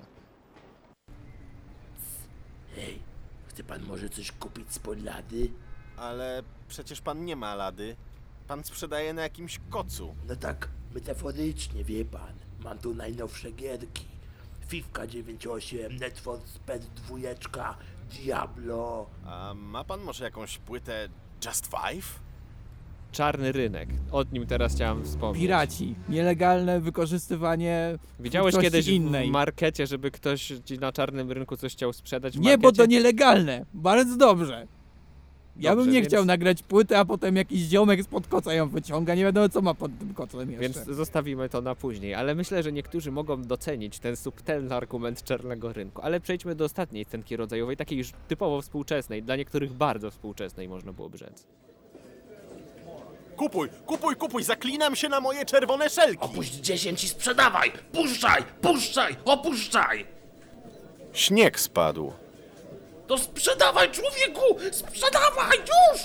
[2.74, 2.98] Hej,
[3.46, 5.50] chce pan może coś kupić z podlady?
[5.96, 7.96] Ale przecież pan nie ma lady.
[8.48, 10.14] Pan sprzedaje na jakimś kocu.
[10.28, 12.34] No tak, metaforycznie, wie pan.
[12.64, 14.06] Mam tu najnowsze gierki.
[14.66, 17.78] Fifka 98, Net for Speed 2,
[18.10, 19.06] Diablo.
[19.26, 21.08] A ma pan może jakąś płytę
[21.46, 22.20] Just Five?
[23.12, 23.88] Czarny rynek.
[24.12, 25.42] O nim teraz chciałem wspomnieć.
[25.42, 29.28] Piraci, nielegalne wykorzystywanie Widziałeś kiedyś innej.
[29.28, 33.66] w markecie, żeby ktoś ci na czarnym rynku coś chciał sprzedać Nie, bo to nielegalne.
[33.74, 34.66] Bardzo dobrze.
[35.56, 38.68] Ja Dobrze, bym nie więc- chciał nagrać płyty, a potem jakiś ziomek spod koca ją
[38.68, 39.14] wyciąga.
[39.14, 40.60] Nie wiadomo, co ma pod tym kocem jeszcze.
[40.84, 45.72] Więc zostawimy to na później, ale myślę, że niektórzy mogą docenić ten subtelny argument czarnego
[45.72, 46.02] rynku.
[46.02, 50.92] Ale przejdźmy do ostatniej scenki rodzajowej, takiej już typowo współczesnej, dla niektórych bardzo współczesnej można
[50.92, 51.46] byłoby rzec.
[53.36, 56.28] Kupuj, kupuj, kupuj, zaklinam się na moje czerwone szelki.
[56.34, 57.72] Puść 10 i sprzedawaj!
[57.92, 60.06] Puszczaj, puszczaj, opuszczaj!
[61.12, 62.12] Śnieg spadł.
[63.06, 64.42] To sprzedawaj, człowieku!
[64.72, 66.00] Sprzedawaj, już!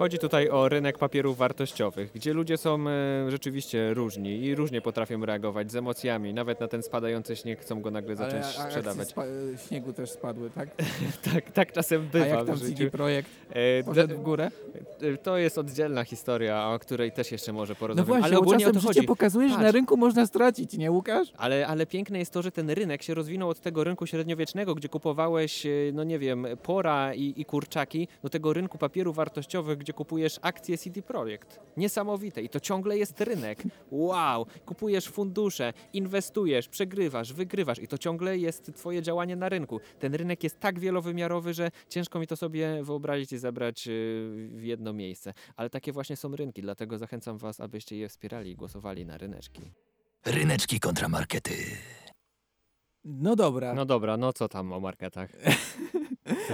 [0.00, 5.24] Chodzi tutaj o rynek papierów wartościowych, gdzie ludzie są e, rzeczywiście różni i różnie potrafią
[5.26, 6.34] reagować z emocjami.
[6.34, 9.08] Nawet na ten spadający śnieg chcą go nagle zacząć Ale a- sprzedawać.
[9.08, 9.24] spa-
[9.68, 10.68] śniegu też spadły, tak?
[11.34, 12.60] tak, tak czasem bywa A jak tam w.
[12.60, 14.50] CD Projekt E, poszedł w górę?
[15.02, 18.08] e, To jest oddzielna historia, o której też jeszcze może No porozmawiamy.
[18.20, 19.02] właśnie, ale ogólnie o to chodzi.
[19.02, 21.28] pokazuje, że na rynku można stracić, nie Łukasz?
[21.36, 24.88] Ale, ale piękne jest to, że ten rynek się rozwinął od tego rynku średniowiecznego, gdzie
[24.88, 30.38] kupowałeś, no nie wiem, pora i, i kurczaki, do tego rynku papierów wartościowych, gdzie kupujesz
[30.42, 31.60] akcje CD Projekt.
[31.76, 33.62] Niesamowite i to ciągle jest rynek.
[33.90, 34.46] Wow!
[34.66, 39.80] Kupujesz fundusze, inwestujesz, przegrywasz, wygrywasz i to ciągle jest twoje działanie na rynku.
[39.98, 43.90] Ten rynek jest tak wielowymiarowy, że ciężko mi to sobie wyobrazić i zebrać e,
[44.48, 45.34] w jedno miejsce.
[45.56, 49.62] Ale takie właśnie są rynki, dlatego zachęcam was, abyście je wspierali i głosowali na ryneczki.
[50.26, 51.52] Ryneczki kontramarkety.
[53.04, 53.74] No dobra.
[53.74, 55.30] No dobra, no co tam o marketach?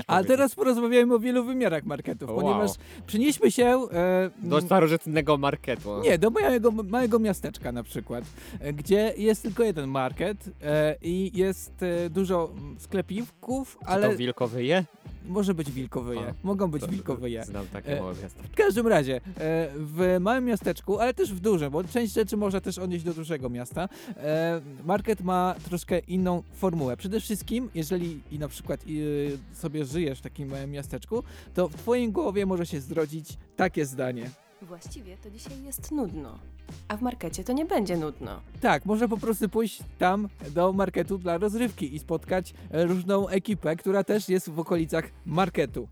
[0.07, 2.41] A teraz porozmawiajmy o wielu wymiarach marketów, Wow.
[2.41, 2.71] ponieważ
[3.07, 3.67] przenieśmy się...
[3.67, 6.01] E, Do starożytnego marketu.
[6.03, 8.25] Nie, do małego, małego miasteczka na przykład,
[8.61, 14.17] e, gdzie jest tylko jeden market e, i jest e, dużo sklepików, Czy ale to
[14.17, 14.85] wilkowyje?
[15.29, 17.45] może być wilkowyje, A, mogą być to wilkowyje.
[17.45, 18.43] Znam takie E, małe miasta.
[18.53, 19.21] W każdym razie, e,
[19.77, 23.49] w małym miasteczku, ale też w dużym, bo część rzeczy można też odnieść do dużego
[23.51, 23.89] miasta,
[24.85, 26.97] market ma troszkę inną formułę.
[26.97, 28.87] Przede wszystkim, jeżeli i na przykład e,
[29.66, 31.22] sobie żyjesz w takim małym miasteczku,
[31.55, 34.31] to w twojej głowie może się zrodzić takie zdanie.
[34.62, 36.38] Właściwie to dzisiaj jest nudno.
[36.88, 38.40] A w markecie to nie będzie nudno.
[38.61, 43.76] Tak, można po prostu pójść tam do marketu dla rozrywki i spotkać e, różną ekipę,
[43.76, 45.88] która też jest w okolicach marketu.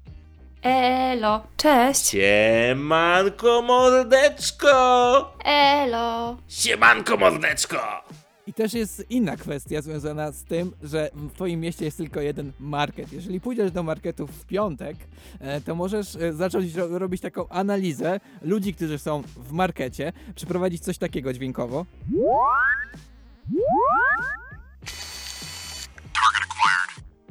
[0.62, 1.42] Elo!
[1.56, 2.06] Cześć!
[2.06, 4.74] Siemanko mordeczko!
[5.44, 6.36] Elo!
[6.48, 7.78] Siemanko mordeczko!
[8.46, 12.52] I też jest inna kwestia związana z tym, że w twoim mieście jest tylko jeden
[12.60, 13.12] market.
[13.12, 14.96] Jeżeli pójdziesz do marketu w piątek,
[15.40, 20.82] e, to możesz e, zacząć ro robić taką analizę ludzi, którzy są w markecie, przeprowadzić
[20.82, 21.86] coś takiego dźwiękowo.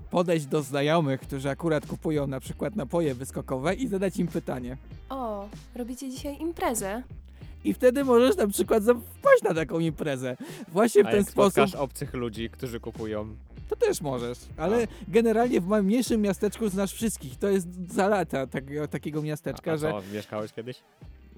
[0.10, 4.78] Podejść do znajomych, którzy akurat kupują na przykład napoje wyskokowe i zadać im pytanie.
[5.10, 7.04] O, robicie dzisiaj imprezę?
[7.64, 10.38] I wtedy możesz na przykład wpaść na taką imprezę.
[10.68, 11.66] Właśnie w A ten jak sposób.
[11.78, 13.36] obcych ludzi, którzy kupują.
[13.70, 17.38] To też możesz, ale generalnie w mniejszym miasteczku znasz wszystkich.
[17.40, 20.78] To jest zalata takiego, takiego miasteczka, A że co, mieszkałeś kiedyś?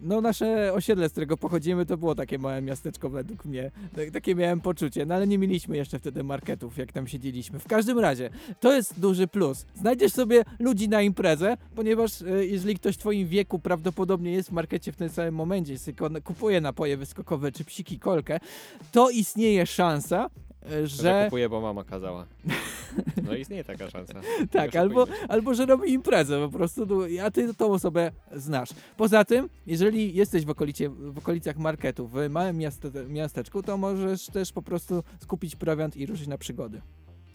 [0.02, 3.72] No nasze osiedle, z którego pochodzimy, to było takie małe miasteczko według mnie.
[3.96, 7.60] Tak- Takie miałem poczucie, no ale nie mieliśmy jeszcze wtedy marketów, jak tam siedzieliśmy.
[7.60, 8.30] W każdym razie,
[8.60, 9.66] to jest duży plus.
[9.76, 14.52] Znajdziesz sobie ludzi na imprezę, ponieważ e, jeżeli ktoś w twoim wieku prawdopodobnie jest w
[14.52, 15.76] markecie w tym samym momencie,
[16.24, 18.40] kupuje napoje wyskokowe czy psiki kolkę,
[18.92, 20.30] to istnieje szansa,
[20.70, 21.24] Że że...
[21.26, 22.26] kupuję, bo mama kazała.
[23.24, 24.14] No istnieje taka szansa.
[24.52, 28.70] Tak, albo, albo że robi imprezę po prostu, no, a ty tą osobę znasz.
[28.98, 34.26] Poza tym, jeżeli jesteś w, okolicie, w okolicach marketu, w małym miaste, miasteczku, to możesz
[34.26, 36.82] też po prostu skupić prowiant i ruszyć na przygody.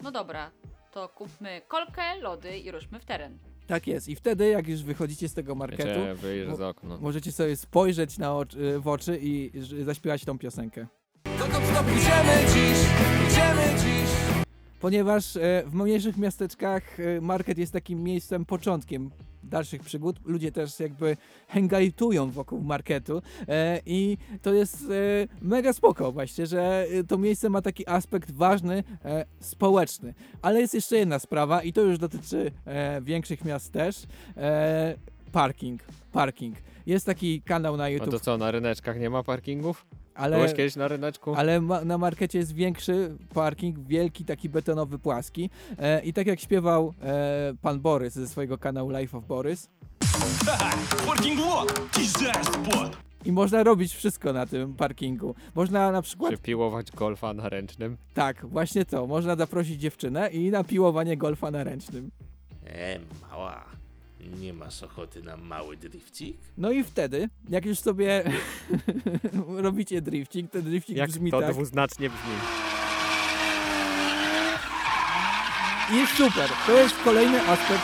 [0.02, 0.50] No dobra,
[0.92, 3.38] to kupmy kolkę, lody i ruszmy w teren.
[3.66, 4.08] Tak jest.
[4.08, 6.98] I wtedy, jak już wychodzicie z tego marketu, Wiecie, wyjrzę z okna.
[7.00, 9.50] możecie sobie spojrzeć na oczy, w oczy i
[9.84, 10.86] zaśpiewać tą piosenkę.
[11.38, 13.19] Dokąd to pójdziemy dziś?
[13.30, 14.10] Idziemy dziś.
[14.80, 19.10] Ponieważ e, w mniejszych miasteczkach e, market jest takim miejscem, początkiem
[19.42, 20.16] dalszych przygód.
[20.24, 21.16] Ludzie też jakby
[21.48, 24.84] hangajtują wokół marketu e, i to jest e,
[25.42, 30.14] mega spoko właśnie, że e, to miejsce ma taki aspekt ważny, e, społeczny.
[30.42, 33.96] Ale jest jeszcze jedna sprawa i to już dotyczy e, większych miast też.
[34.36, 34.94] E,
[35.32, 35.80] parking.
[36.12, 36.56] Parking.
[36.86, 38.10] Jest taki kanał na No YouTube.
[38.10, 39.86] to co, na ryneczkach nie ma parkingów?
[40.20, 41.34] Ale- Byłeś kiedyś na ryneczku?
[41.34, 45.50] Ale ma, na markecie jest większy parking, wielki, taki betonowy, płaski.
[45.78, 49.68] E, I tak jak śpiewał e, pan Borys ze swojego kanału Life of Borys.
[51.06, 52.96] Parking lot, disaster spot.
[53.24, 55.34] I można robić wszystko na tym parkingu.
[55.54, 56.30] Można na przykład.
[56.32, 57.96] Czy piłować golfa na ręcznym?
[58.14, 59.06] Tak, właśnie to.
[59.06, 62.10] Można zaprosić dziewczynę i na piłowanie golfa na ręcznym.
[62.66, 62.98] E,
[63.30, 63.64] mała,
[64.28, 66.36] nie masz ochoty na mały drifcik?
[66.58, 68.24] No i wtedy, jak już sobie
[69.56, 71.50] robicie drifting, ten drifting Jak brzmi to tak.
[71.52, 72.32] dwuznacznie brzmi.
[75.92, 76.50] I jest super.
[76.66, 77.82] To jest kolejny aspekt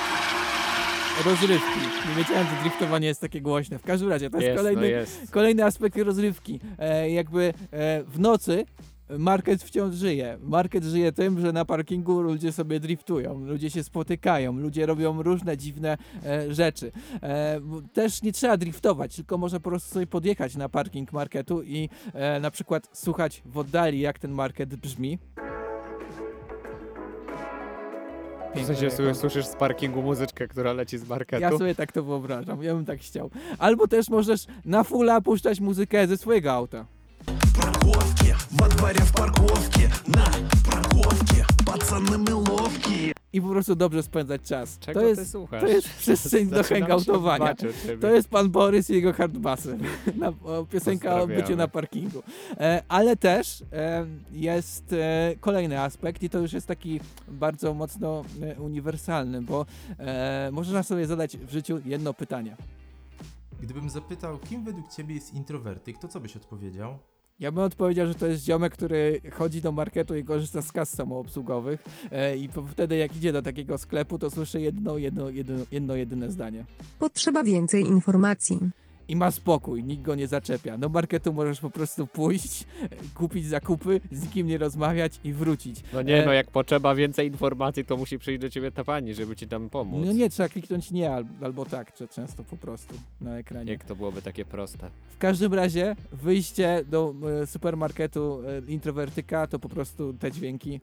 [1.25, 1.81] rozrywki.
[2.09, 3.79] Nie wiedziałem, że driftowanie jest takie głośne.
[3.79, 5.31] W każdym razie, to jest, Jest, no kolejny, jest.
[5.31, 6.61] kolejny aspekt rozrywki.
[6.79, 8.64] E, jakby e, w nocy
[9.09, 10.38] market wciąż żyje.
[10.42, 15.57] Market żyje tym, że na parkingu ludzie sobie driftują, ludzie się spotykają, ludzie robią różne
[15.57, 16.92] dziwne e, rzeczy.
[17.23, 17.61] E,
[17.92, 22.40] też nie trzeba driftować, tylko można po prostu sobie podjechać na parking marketu i e,
[22.40, 25.19] na przykład słuchać w oddali, jak ten market brzmi.
[28.55, 31.42] W sensie jako- słyszysz z parkingu muzyczkę, która leci z marketu?
[31.42, 33.31] Ja sobie tak to wyobrażam, ja bym tak chciał.
[33.59, 36.87] Albo też możesz na fulla puszczać muzykę ze swojego auta
[38.52, 40.26] Во дворе в парковке, на
[40.70, 44.80] парковке Пацаны мы ловкие I po prostu dobrze spędzać czas.
[44.80, 45.62] Czego to ty jest, słuchasz?
[45.62, 47.46] To jest przestrzeń do Zaczynam się hangoutowania.
[47.46, 47.98] bać o ciebie.
[47.98, 49.78] To jest pan Borys i jego hardbasy.
[50.15, 51.56] Na, o, piosenka o byciu Pozdrawiamy.
[51.58, 52.24] na parkingu.
[52.60, 58.24] E, ale też e, jest e, kolejny aspekt i to już jest taki bardzo mocno
[58.41, 59.65] e, uniwersalny, bo
[60.00, 62.58] e, można sobie zadać w życiu jedno pytanie.
[63.62, 66.98] Gdybym zapytał, kim według ciebie jest introwertyk, to co byś odpowiedział?
[67.38, 70.90] Ja bym odpowiedział, że to jest ziomek, który chodzi do marketu i korzysta z kas
[70.90, 75.55] samoobsługowych e, i po, wtedy jak idzie do takiego sklepu, to słyszy jedno, jedno, jedno,
[75.70, 76.64] jedno jedyne zdanie.
[76.99, 78.59] Potrzeba więcej informacji.
[79.09, 80.79] I ma spokój, nikt go nie zaczepia.
[80.79, 85.83] Do marketu możesz po prostu pójść, e, kupić zakupy, z nikim nie rozmawiać i wrócić.
[85.92, 89.14] No nie, E, no jak potrzeba więcej informacji, to musi przyjść do ciebie ta pani,
[89.14, 90.07] żeby ci tam pomóc.
[90.07, 93.73] No nie, trzeba kliknąć nie al- albo tak, czy często po prostu na ekranie.
[93.73, 94.90] Jak to byłoby takie proste.
[95.09, 100.81] W każdym razie wyjście do e, supermarketu e, introwertyka to po prostu te dźwięki.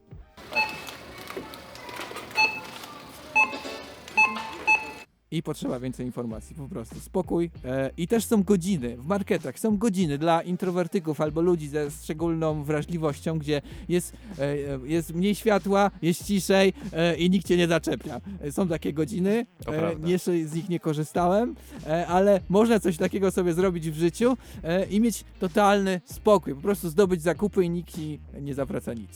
[5.33, 6.99] I potrzeba więcej informacji, po prostu.
[6.99, 7.51] Spokój.
[7.65, 9.59] E, I też są godziny w marketach.
[9.59, 15.35] Są godziny dla introwertyków albo ludzi ze szczególną wrażliwością, gdzie jest, e, e, jest mniej
[15.35, 18.21] światła, jest ciszej e, i nikt cię nie zaczepia.
[18.41, 19.45] E, Są takie godziny.
[19.67, 21.55] E, jeszcze z nich nie korzystałem,
[21.87, 26.55] e, ale można coś takiego sobie zrobić w życiu e, i mieć totalny spokój.
[26.55, 29.09] Po prostu zdobyć zakupy i nikt ci nie zawraca nic.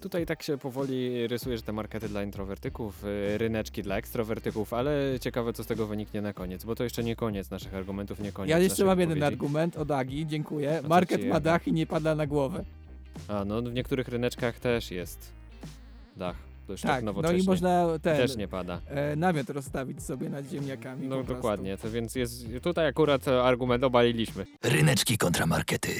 [0.00, 5.18] Tutaj tak się powoli rysuje, że te markety dla introwertyków, y, ryneczki dla ekstrowertyków, ale
[5.20, 8.32] ciekawe co z tego wyniknie na koniec, bo to jeszcze nie koniec naszych argumentów, nie
[8.32, 9.34] koniec Ja jeszcze mam jeden wypowiedzi.
[9.34, 10.78] argument od Agi, dziękuję.
[10.82, 12.64] co Market ma dach i nie pada na głowę.
[13.28, 15.32] A, no w niektórych ryneczkach też jest
[16.16, 16.36] dach.
[16.66, 18.80] To już tak, Tak, no i można ten, Też nie pada.
[18.88, 21.08] E, namiot rozstawić sobie nad ziemniakami.
[21.08, 24.46] No dokładnie, to więc jest tutaj akurat e, argument obaliliśmy.
[24.62, 25.90] Ryneczki kontra markety.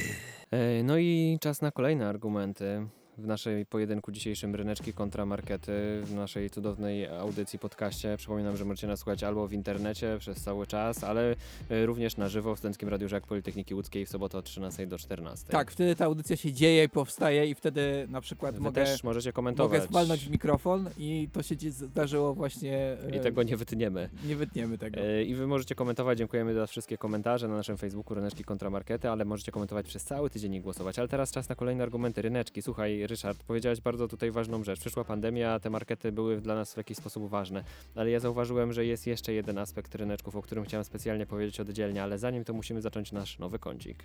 [0.50, 2.86] E, No i czas na kolejne argumenty
[3.20, 8.16] w naszej pojedynku dzisiejszym Ryneczki kontra Markety, w naszej cudownej audycji, podcaście.
[8.16, 11.36] Przypominam, że możecie nas słuchać albo w internecie przez cały czas, ale
[11.70, 14.98] e, również na żywo w Studenckim Radiu Żak Politechniki Łódzkiej w sobotę od 13 do
[14.98, 15.46] 14.
[15.48, 19.04] Tak, wtedy ta audycja się dzieje i powstaje i wtedy na przykład Wy mogę, też
[19.04, 19.78] możecie komentować.
[19.80, 22.96] mogę zwalnąć w mikrofon i to się zdarzyło właśnie...
[23.12, 24.08] e, I tego nie wytniemy.
[24.24, 25.00] Nie wytniemy tego.
[25.00, 29.10] E, I wy możecie komentować, dziękujemy za wszystkie komentarze na naszym Facebooku Ryneczki kontra Markety,
[29.10, 30.98] ale możecie komentować przez cały tydzień i głosować.
[30.98, 32.22] Ale teraz czas na kolejne argumenty.
[32.22, 34.80] Ryneczki, słuchaj Ryszard, powiedziałeś bardzo tutaj ważną rzecz.
[34.80, 38.86] Przyszła pandemia, te markety były dla nas w jakiś sposób ważne, ale ja zauważyłem, że
[38.86, 42.80] jest jeszcze jeden aspekt ryneczków, o którym chciałem specjalnie powiedzieć oddzielnie, ale zanim to musimy
[42.80, 44.04] zacząć nasz nowy kącik.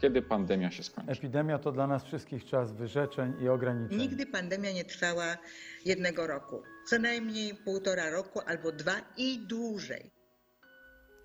[0.00, 1.12] Kiedy pandemia się skończy?
[1.12, 3.98] Epidemia to dla nas wszystkich czas wyrzeczeń i ograniczeń.
[3.98, 5.36] Nigdy pandemia nie trwała
[5.84, 6.62] jednego roku.
[6.86, 10.10] Co najmniej półtora roku albo dwa i dłużej.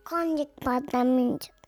[0.03, 1.58] Konik pandemiczny.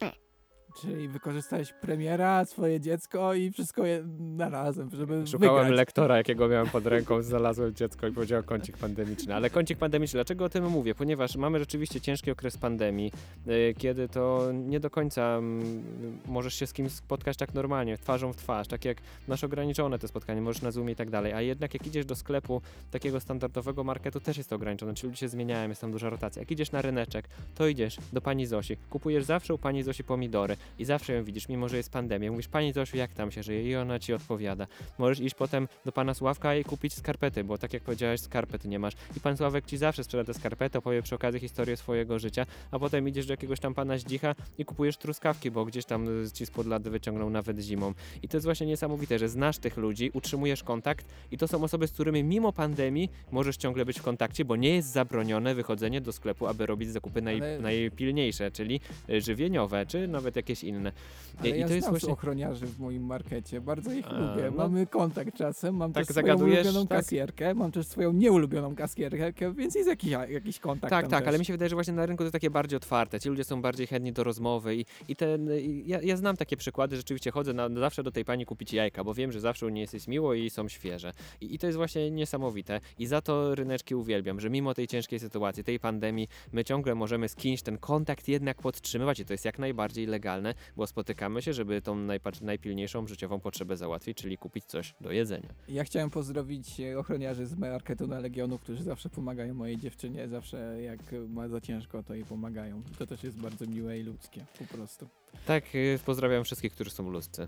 [0.76, 5.78] Czyli wykorzystałeś premiera, swoje dziecko i wszystko je na razem, żeby Szukałem wygrać.
[5.78, 9.36] lektora, jakiego miałem pod ręką, znalazłem dziecko i powiedział kącik pandemiczny.
[9.36, 10.96] Ale kącik pandemiczny, dlaczego o tym mówię?
[10.96, 13.12] Ponieważ mamy rzeczywiście ciężki okres pandemii,
[13.48, 15.84] y, kiedy to nie do końca mm,
[16.28, 20.08] możesz się z kimś spotkać tak normalnie, twarzą w twarz, tak jak masz ograniczone te
[20.08, 23.84] spotkanie, możesz na Zoomie i tak dalej, a jednak jak idziesz do sklepu takiego standardowego
[23.84, 26.40] marketu, też jest to ograniczone, ci ludzie się zmieniają, jest tam duża rotacja.
[26.40, 30.58] Jak idziesz na ryneczek, to idziesz do pani Zosi, kupujesz zawsze u pani Zosi pomidory
[30.80, 32.32] i zawsze ją widzisz, mimo że jest pandemia.
[32.32, 33.70] Mówisz, pani Zosiu, jak tam się żyje?
[33.70, 34.68] I ona ci odpowiada.
[34.98, 38.80] Możesz iść potem do pana Sławka i kupić skarpety, bo tak jak powiedziałeś, skarpet nie
[38.80, 38.94] masz.
[39.18, 42.80] I pan Sławek ci zawsze sprzeda te skarpety, opowie przy okazji historię swojego życia, a
[42.80, 46.46] potem idziesz do jakiegoś tam pana Zdzicha i kupujesz truskawki, bo gdzieś tam y, ci
[46.46, 47.94] spod wyciągnął nawet zimą.
[48.24, 51.88] I to jest właśnie niesamowite, że znasz tych ludzi, utrzymujesz kontakt i to są osoby,
[51.88, 56.12] z którymi mimo pandemii możesz ciągle być w kontakcie, bo nie jest zabronione wychodzenie do
[56.14, 60.92] sklepu, aby robić zakupy naj, Ale- najpilniejsze, czyli y, żywieniowe, czy nawet jakieś inne.
[61.40, 62.14] Ale I ja to jest właśnie...
[62.14, 64.44] ochroniarzy w moim markecie, bardzo ich A, lubię.
[64.52, 64.58] no.
[64.58, 66.98] Mamy kontakt czasem, mam Tak też swoją ulubioną tak?
[67.00, 71.28] kasjerkę, mam też swoją nieulubioną kasjerkę, więc jest jakiś, jakiś kontakt Tak, tak, też.
[71.28, 73.20] ale mi się wydaje, że właśnie na rynku to jest takie bardziej otwarte.
[73.20, 76.58] Ci ludzie są bardziej chętni do rozmowy i, i ten, i ja, ja znam takie
[76.58, 79.70] przykłady, rzeczywiście chodzę na, zawsze do tej pani kupić jajka, bo wiem, że zawsze u
[79.70, 81.14] niej jest miło i są świeże.
[81.42, 82.80] I, I to jest właśnie niesamowite.
[83.00, 87.30] I za to ryneczki uwielbiam, że mimo tej ciężkiej sytuacji, tej pandemii, my ciągle możemy
[87.30, 90.41] z kimś ten kontakt jednak podtrzymywać i to jest jak najbardziej legalne.
[90.42, 91.96] Oryginalne, bo spotykamy się, żeby tą
[92.42, 95.50] najpilniejszą życiową potrzebę załatwić, czyli kupić coś do jedzenia.
[95.68, 100.82] Ja chciałem pozdrowić e, ochroniarzy z marketu na Legionów, którzy zawsze pomagają mojej dziewczynie, zawsze
[100.82, 101.00] jak
[101.30, 102.82] ma za ciężko, to jej pomagają.
[103.00, 105.08] To też jest bardzo miłe i ludzkie, po prostu.
[105.46, 107.48] Tak, y, pozdrawiam wszystkich, którzy są ludzcy.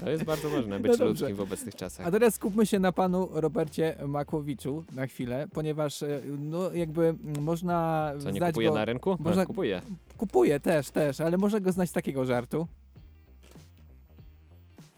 [0.00, 2.06] To jest bardzo ważne, być No ludzkim w obecnych czasach.
[2.06, 8.12] A teraz skupmy się na panu Robercie Makłowiczu na chwilę, ponieważ e, no jakby można
[8.18, 8.74] Co, nie znać kupuje go...
[8.74, 9.16] na rynku?
[9.20, 9.42] Można...
[9.42, 9.80] No, kupuje.
[10.16, 12.68] Kupuje też, też, ale może go znać z takiego żartu.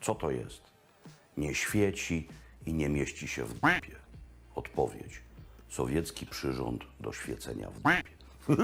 [0.01, 0.61] Co to jest?
[1.37, 2.29] Nie świeci
[2.67, 3.97] i nie mieści się w dupie.
[4.55, 5.23] Odpowiedź.
[5.69, 8.17] Sowiecki przyrząd do świecenia w dupie.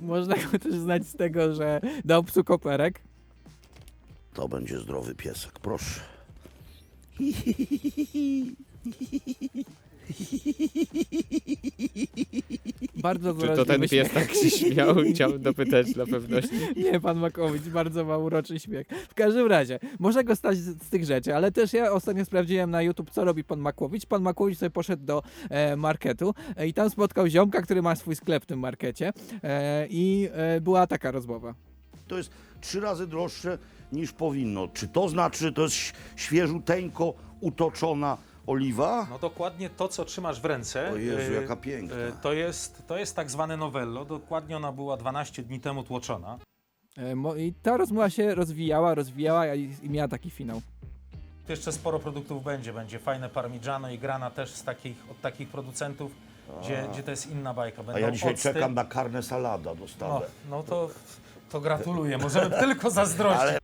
[0.00, 3.00] Można go też znać z tego, że dał psu koperek.
[4.34, 6.00] To będzie zdrowy piesek, proszę.
[12.94, 14.94] Bardzo Czy to ten pies tak się śmiał?
[15.14, 16.56] Chciałem dopytać dla pewności.
[16.76, 18.86] Nie, pan Makowicz, bardzo ma uroczy śmiech.
[19.08, 22.70] W każdym razie, może go stać z, z tych rzeczy, ale też ja ostatnio sprawdziłem
[22.70, 24.06] na YouTube, co robi pan Makłowicz.
[24.06, 28.16] Pan Makłowicz sobie poszedł do e, marketu e, i tam spotkał ziomka, który ma swój
[28.16, 31.54] sklep w tym markecie e, i e, była taka rozmowa.
[32.08, 32.30] To jest
[32.60, 33.58] trzy razy droższe
[33.92, 34.68] niż powinno.
[34.68, 35.76] Czy to znaczy, że to jest
[36.16, 38.18] świeżuteńko utoczona
[38.48, 39.06] oliwa?
[39.10, 40.90] No dokładnie to, co trzymasz w ręce.
[40.92, 41.96] O Jezu, e, jaka piękna.
[41.96, 44.04] e, To jest, to jest tak zwane novello.
[44.04, 46.38] Dokładnie ona była 12 dni temu tłoczona.
[46.98, 50.62] E, I ta rozmowa się rozwijała, rozwijała i, miała taki finał.
[51.46, 52.72] Tu jeszcze sporo produktów będzie.
[52.72, 56.12] Będzie fajne parmigiano i grana też z takich, od takich producentów,
[56.62, 56.88] gdzie, A.
[56.92, 57.80] gdzie to jest inna bajka.
[57.80, 58.42] A Będą ja dzisiaj octy.
[58.42, 60.26] czekam na karne salada, No, dostawę.
[60.50, 60.90] no to,
[61.50, 62.18] to gratuluję.
[62.18, 63.40] Możemy tylko zazdrościć.
[63.40, 63.58] Ale-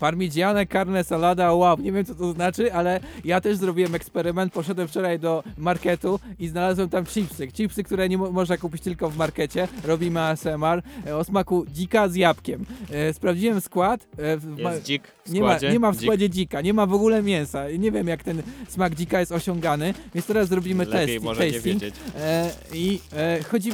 [0.00, 4.88] Parmigiane, carne salada, wow, nie wiem co to znaczy, ale ja też zrobiłem eksperyment, poszedłem
[4.88, 7.48] wczoraj do marketu i znalazłem tam chipsy.
[7.52, 9.68] Chipsy, które nie mo można kupić tylko w markecie.
[9.84, 12.64] Robimy ASMR e, o smaku dzika z jabłkiem.
[12.90, 14.06] E, sprawdziłem skład.
[14.18, 16.02] E, Jest dzik w nie, ma, nie ma w Dzik.
[16.02, 17.70] składzie dzika, nie ma w ogóle mięsa.
[17.78, 21.52] Nie wiem jak ten smak dzika jest osiągany, więc teraz zrobimy Lepiej test, może nie
[21.52, 21.80] tasting.
[21.80, 21.94] wiedzieć.
[22.16, 23.70] E, I e, chodzi...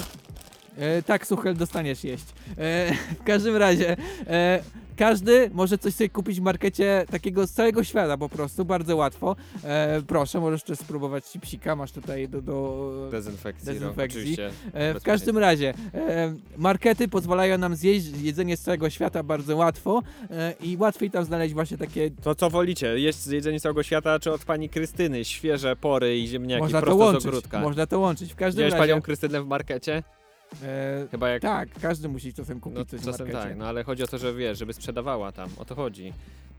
[0.79, 2.25] E, tak, Suchel, dostaniesz jeść.
[2.59, 3.97] E, w każdym razie,
[4.27, 4.63] e,
[4.97, 9.37] każdy może coś sobie kupić w markecie takiego z całego świata po prostu, bardzo łatwo.
[9.65, 14.21] E, proszę, możesz też spróbować chipsika, masz tutaj do, do Dezynfekcji, no, dezynfekcji.
[14.21, 14.51] oczywiście.
[14.73, 20.03] E, w każdym razie, e, markety pozwalają nam zjeść jedzenie z całego świata bardzo łatwo
[20.31, 22.99] e, i łatwiej tam znaleźć właśnie takie To co wolicie?
[22.99, 25.25] Jeść jedzenie z całego świata, czy od pani Krystyny?
[25.25, 27.61] Świeże pory i ziemniaki Można to prosto łączyć, z ogródka.
[27.61, 28.33] można to łączyć.
[28.33, 28.93] W każdym Widziałeś razie...
[28.93, 30.03] panią Krystynę w markecie?
[30.63, 31.43] E, Chyba jak...
[31.43, 33.49] Tak, każdy musi czasem kupić No, coś w czasem markecie.
[33.49, 36.13] tak, no ale chodzi o to, że wiesz, żeby sprzedawała tam, o to chodzi.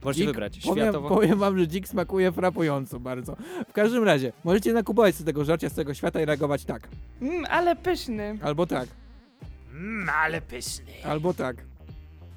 [0.04, 1.08] Możecie Dzik- wybrać powiem, światowo.
[1.08, 3.36] powiem wam, że dzik smakuje frapująco bardzo.
[3.68, 6.88] W każdym razie, możecie nakupować z tego żarcia z tego świata i reagować tak.
[7.22, 8.38] Mm, ale pyszny.
[8.42, 8.88] Albo tak.
[9.72, 10.92] Mm, ale pyszny.
[11.04, 11.56] Albo tak.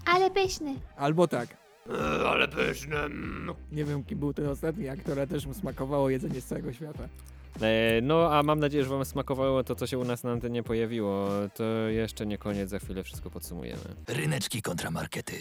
[0.05, 0.75] Ale pyszny.
[0.97, 1.47] Albo tak.
[2.27, 2.95] ale pyszny.
[3.71, 7.03] Nie wiem, kim był ten ostatni aktor, ale też mu smakowało jedzenie z całego świata.
[7.61, 10.63] E, No, a mam nadzieję, że wam smakowało to, co się u nas na antenie
[10.63, 11.29] pojawiło.
[11.55, 13.81] To jeszcze nie koniec, za chwilę wszystko podsumujemy.
[14.07, 15.35] Ryneczki kontra markety.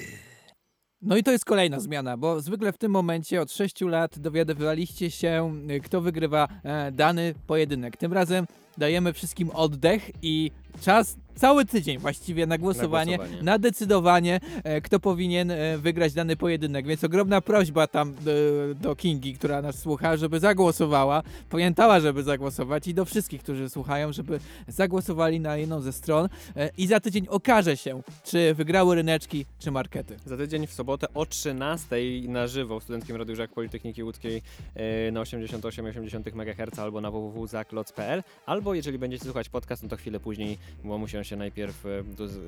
[1.02, 5.10] No i to jest kolejna zmiana, bo zwykle w tym momencie od 6 lat dowiadywaliście
[5.10, 7.96] się, y, kto wygrywa e, dany pojedynek.
[7.96, 8.46] Tym razem
[8.78, 10.50] dajemy wszystkim oddech i
[10.80, 13.58] czas cały tydzień właściwie na głosowanie, na, głosowanie.
[13.58, 16.86] decydowanie, e, kto powinien e, wygrać dany pojedynek.
[16.86, 18.32] Więc ogromna prośba tam do,
[18.80, 24.12] do Kingi, która nas słucha, żeby zagłosowała, pamiętała, żeby zagłosować i do wszystkich, którzy słuchają,
[24.12, 29.46] żeby zagłosowali na jedną ze stron e, i za tydzień okaże się, czy wygrały ryneczki,
[29.58, 30.16] czy markety.
[30.26, 31.96] Za tydzień w sobotę o 13
[32.28, 34.42] na żywo w Studenckim Radiu Żak Politechniki Łódzkiej
[34.74, 40.20] e, na 88,8 MHz albo na www.zakloc.pl albo jeżeli będziecie słuchać podcast, no to chwilę
[40.20, 42.02] później, bo musi on się najpierw e,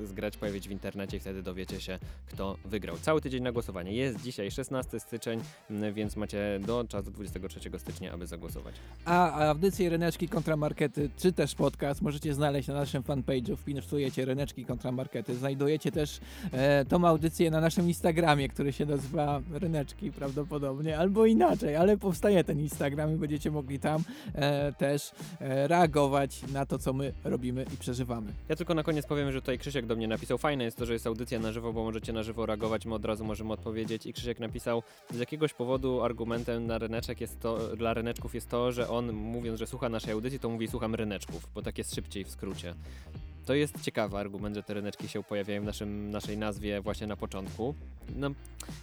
[0.05, 2.97] zgrać, pojawić w internecie i wtedy dowiecie się, kto wygrał.
[2.97, 3.93] Cały tydzień na głosowanie.
[3.93, 5.41] Jest dzisiaj 16 styczeń,
[5.93, 8.75] więc macie do czasu 23 stycznia, aby zagłosować.
[9.05, 13.55] A audycję Ryneczki kontra Markety, czy też podcast możecie znaleźć na naszym fanpage'u.
[13.55, 15.35] Wpisujecie Ryneczki kontra Markety.
[15.35, 16.19] Znajdujecie też
[16.51, 22.43] e, tą audycję na naszym Instagramie, który się nazywa Ryneczki prawdopodobnie, albo inaczej, ale powstaje
[22.43, 24.03] ten Instagram i będziecie mogli tam
[24.35, 26.08] e, też e, reagować
[26.53, 28.31] na to, co my robimy i przeżywamy.
[28.49, 30.37] Ja tylko na koniec powiem, że tutaj Krzysiek do mnie napisał.
[30.37, 33.05] Fajne jest to, że jest audycja na żywo, bo możecie na żywo reagować, my od
[33.05, 34.05] razu możemy odpowiedzieć.
[34.05, 38.71] I Krzysiek napisał, z jakiegoś powodu argumentem na ryneczek jest to, dla ryneczków jest to,
[38.71, 42.23] że on mówiąc, że słucha naszej audycji, to mówi słucham ryneczków, bo tak jest szybciej
[42.23, 42.73] w skrócie.
[43.49, 47.15] To jest ciekawy argument, że te ryneczki się pojawiają w naszym, naszej nazwie właśnie na
[47.15, 47.75] początku.
[48.15, 48.29] No,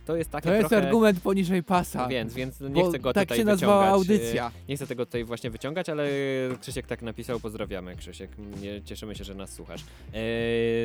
[0.06, 0.84] to jest takie To jest trochę...
[0.86, 2.02] argument poniżej pasa.
[2.02, 4.10] No więc, więc nie Bo chcę go tak tutaj się nazwała wyciągać.
[4.20, 4.46] audycja.
[4.48, 6.08] e, Nie chcę tego tutaj właśnie wyciągać, ale
[6.60, 7.40] Krzysiek tak napisał.
[7.40, 8.30] Pozdrawiamy Krzysiek.
[8.84, 9.80] Cieszymy się, że nas słuchasz.
[10.12, 10.18] E,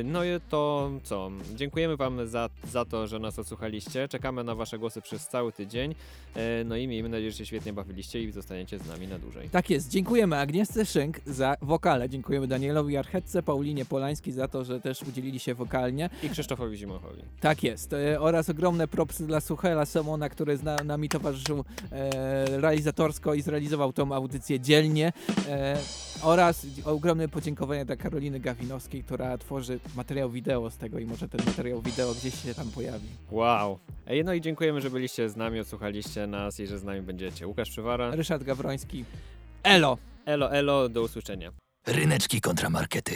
[0.04, 1.32] no i to co?
[1.56, 4.08] Dziękujemy wam za, za to, że nas odsłuchaliście.
[4.08, 5.96] Czekamy na wasze głosy przez cały tydzień.
[6.36, 9.50] E, no i miejmy nadzieję, że się świetnie bawiliście i zostaniecie z nami na dłużej.
[9.50, 9.90] Tak jest.
[9.90, 12.10] Dziękujemy Agnieszce Szynk za wokale.
[12.10, 16.10] Dziękujemy Danielowi Archetce, Paulinie Polański za to, że też udzielili się wokalnie.
[16.24, 17.22] I Krzysztofowi Zimochowi.
[17.40, 17.94] Tak jest.
[17.94, 23.42] E, oraz ogromne propsy dla Suchela Samona, który z na, nami towarzyszył e, realizatorsko i
[23.42, 25.14] zrealizował tą audycję dzielnie.
[25.50, 25.78] E,
[26.22, 31.46] oraz ogromne podziękowania dla Karoliny Gawinowskiej, która tworzy materiał wideo z tego i może ten
[31.46, 33.08] materiał wideo gdzieś się tam pojawi.
[33.32, 33.80] Wow.
[34.08, 37.48] Ej, no i dziękujemy, że byliście z nami, odsłuchaliście nas i że z nami będziecie.
[37.48, 38.16] Łukasz Przywara.
[38.16, 39.06] Ryszard Gawroński.
[39.64, 39.98] Elo!
[40.26, 41.52] Elo, elo, do usłyszenia.
[41.88, 43.14] Ryneczki kontramarkety.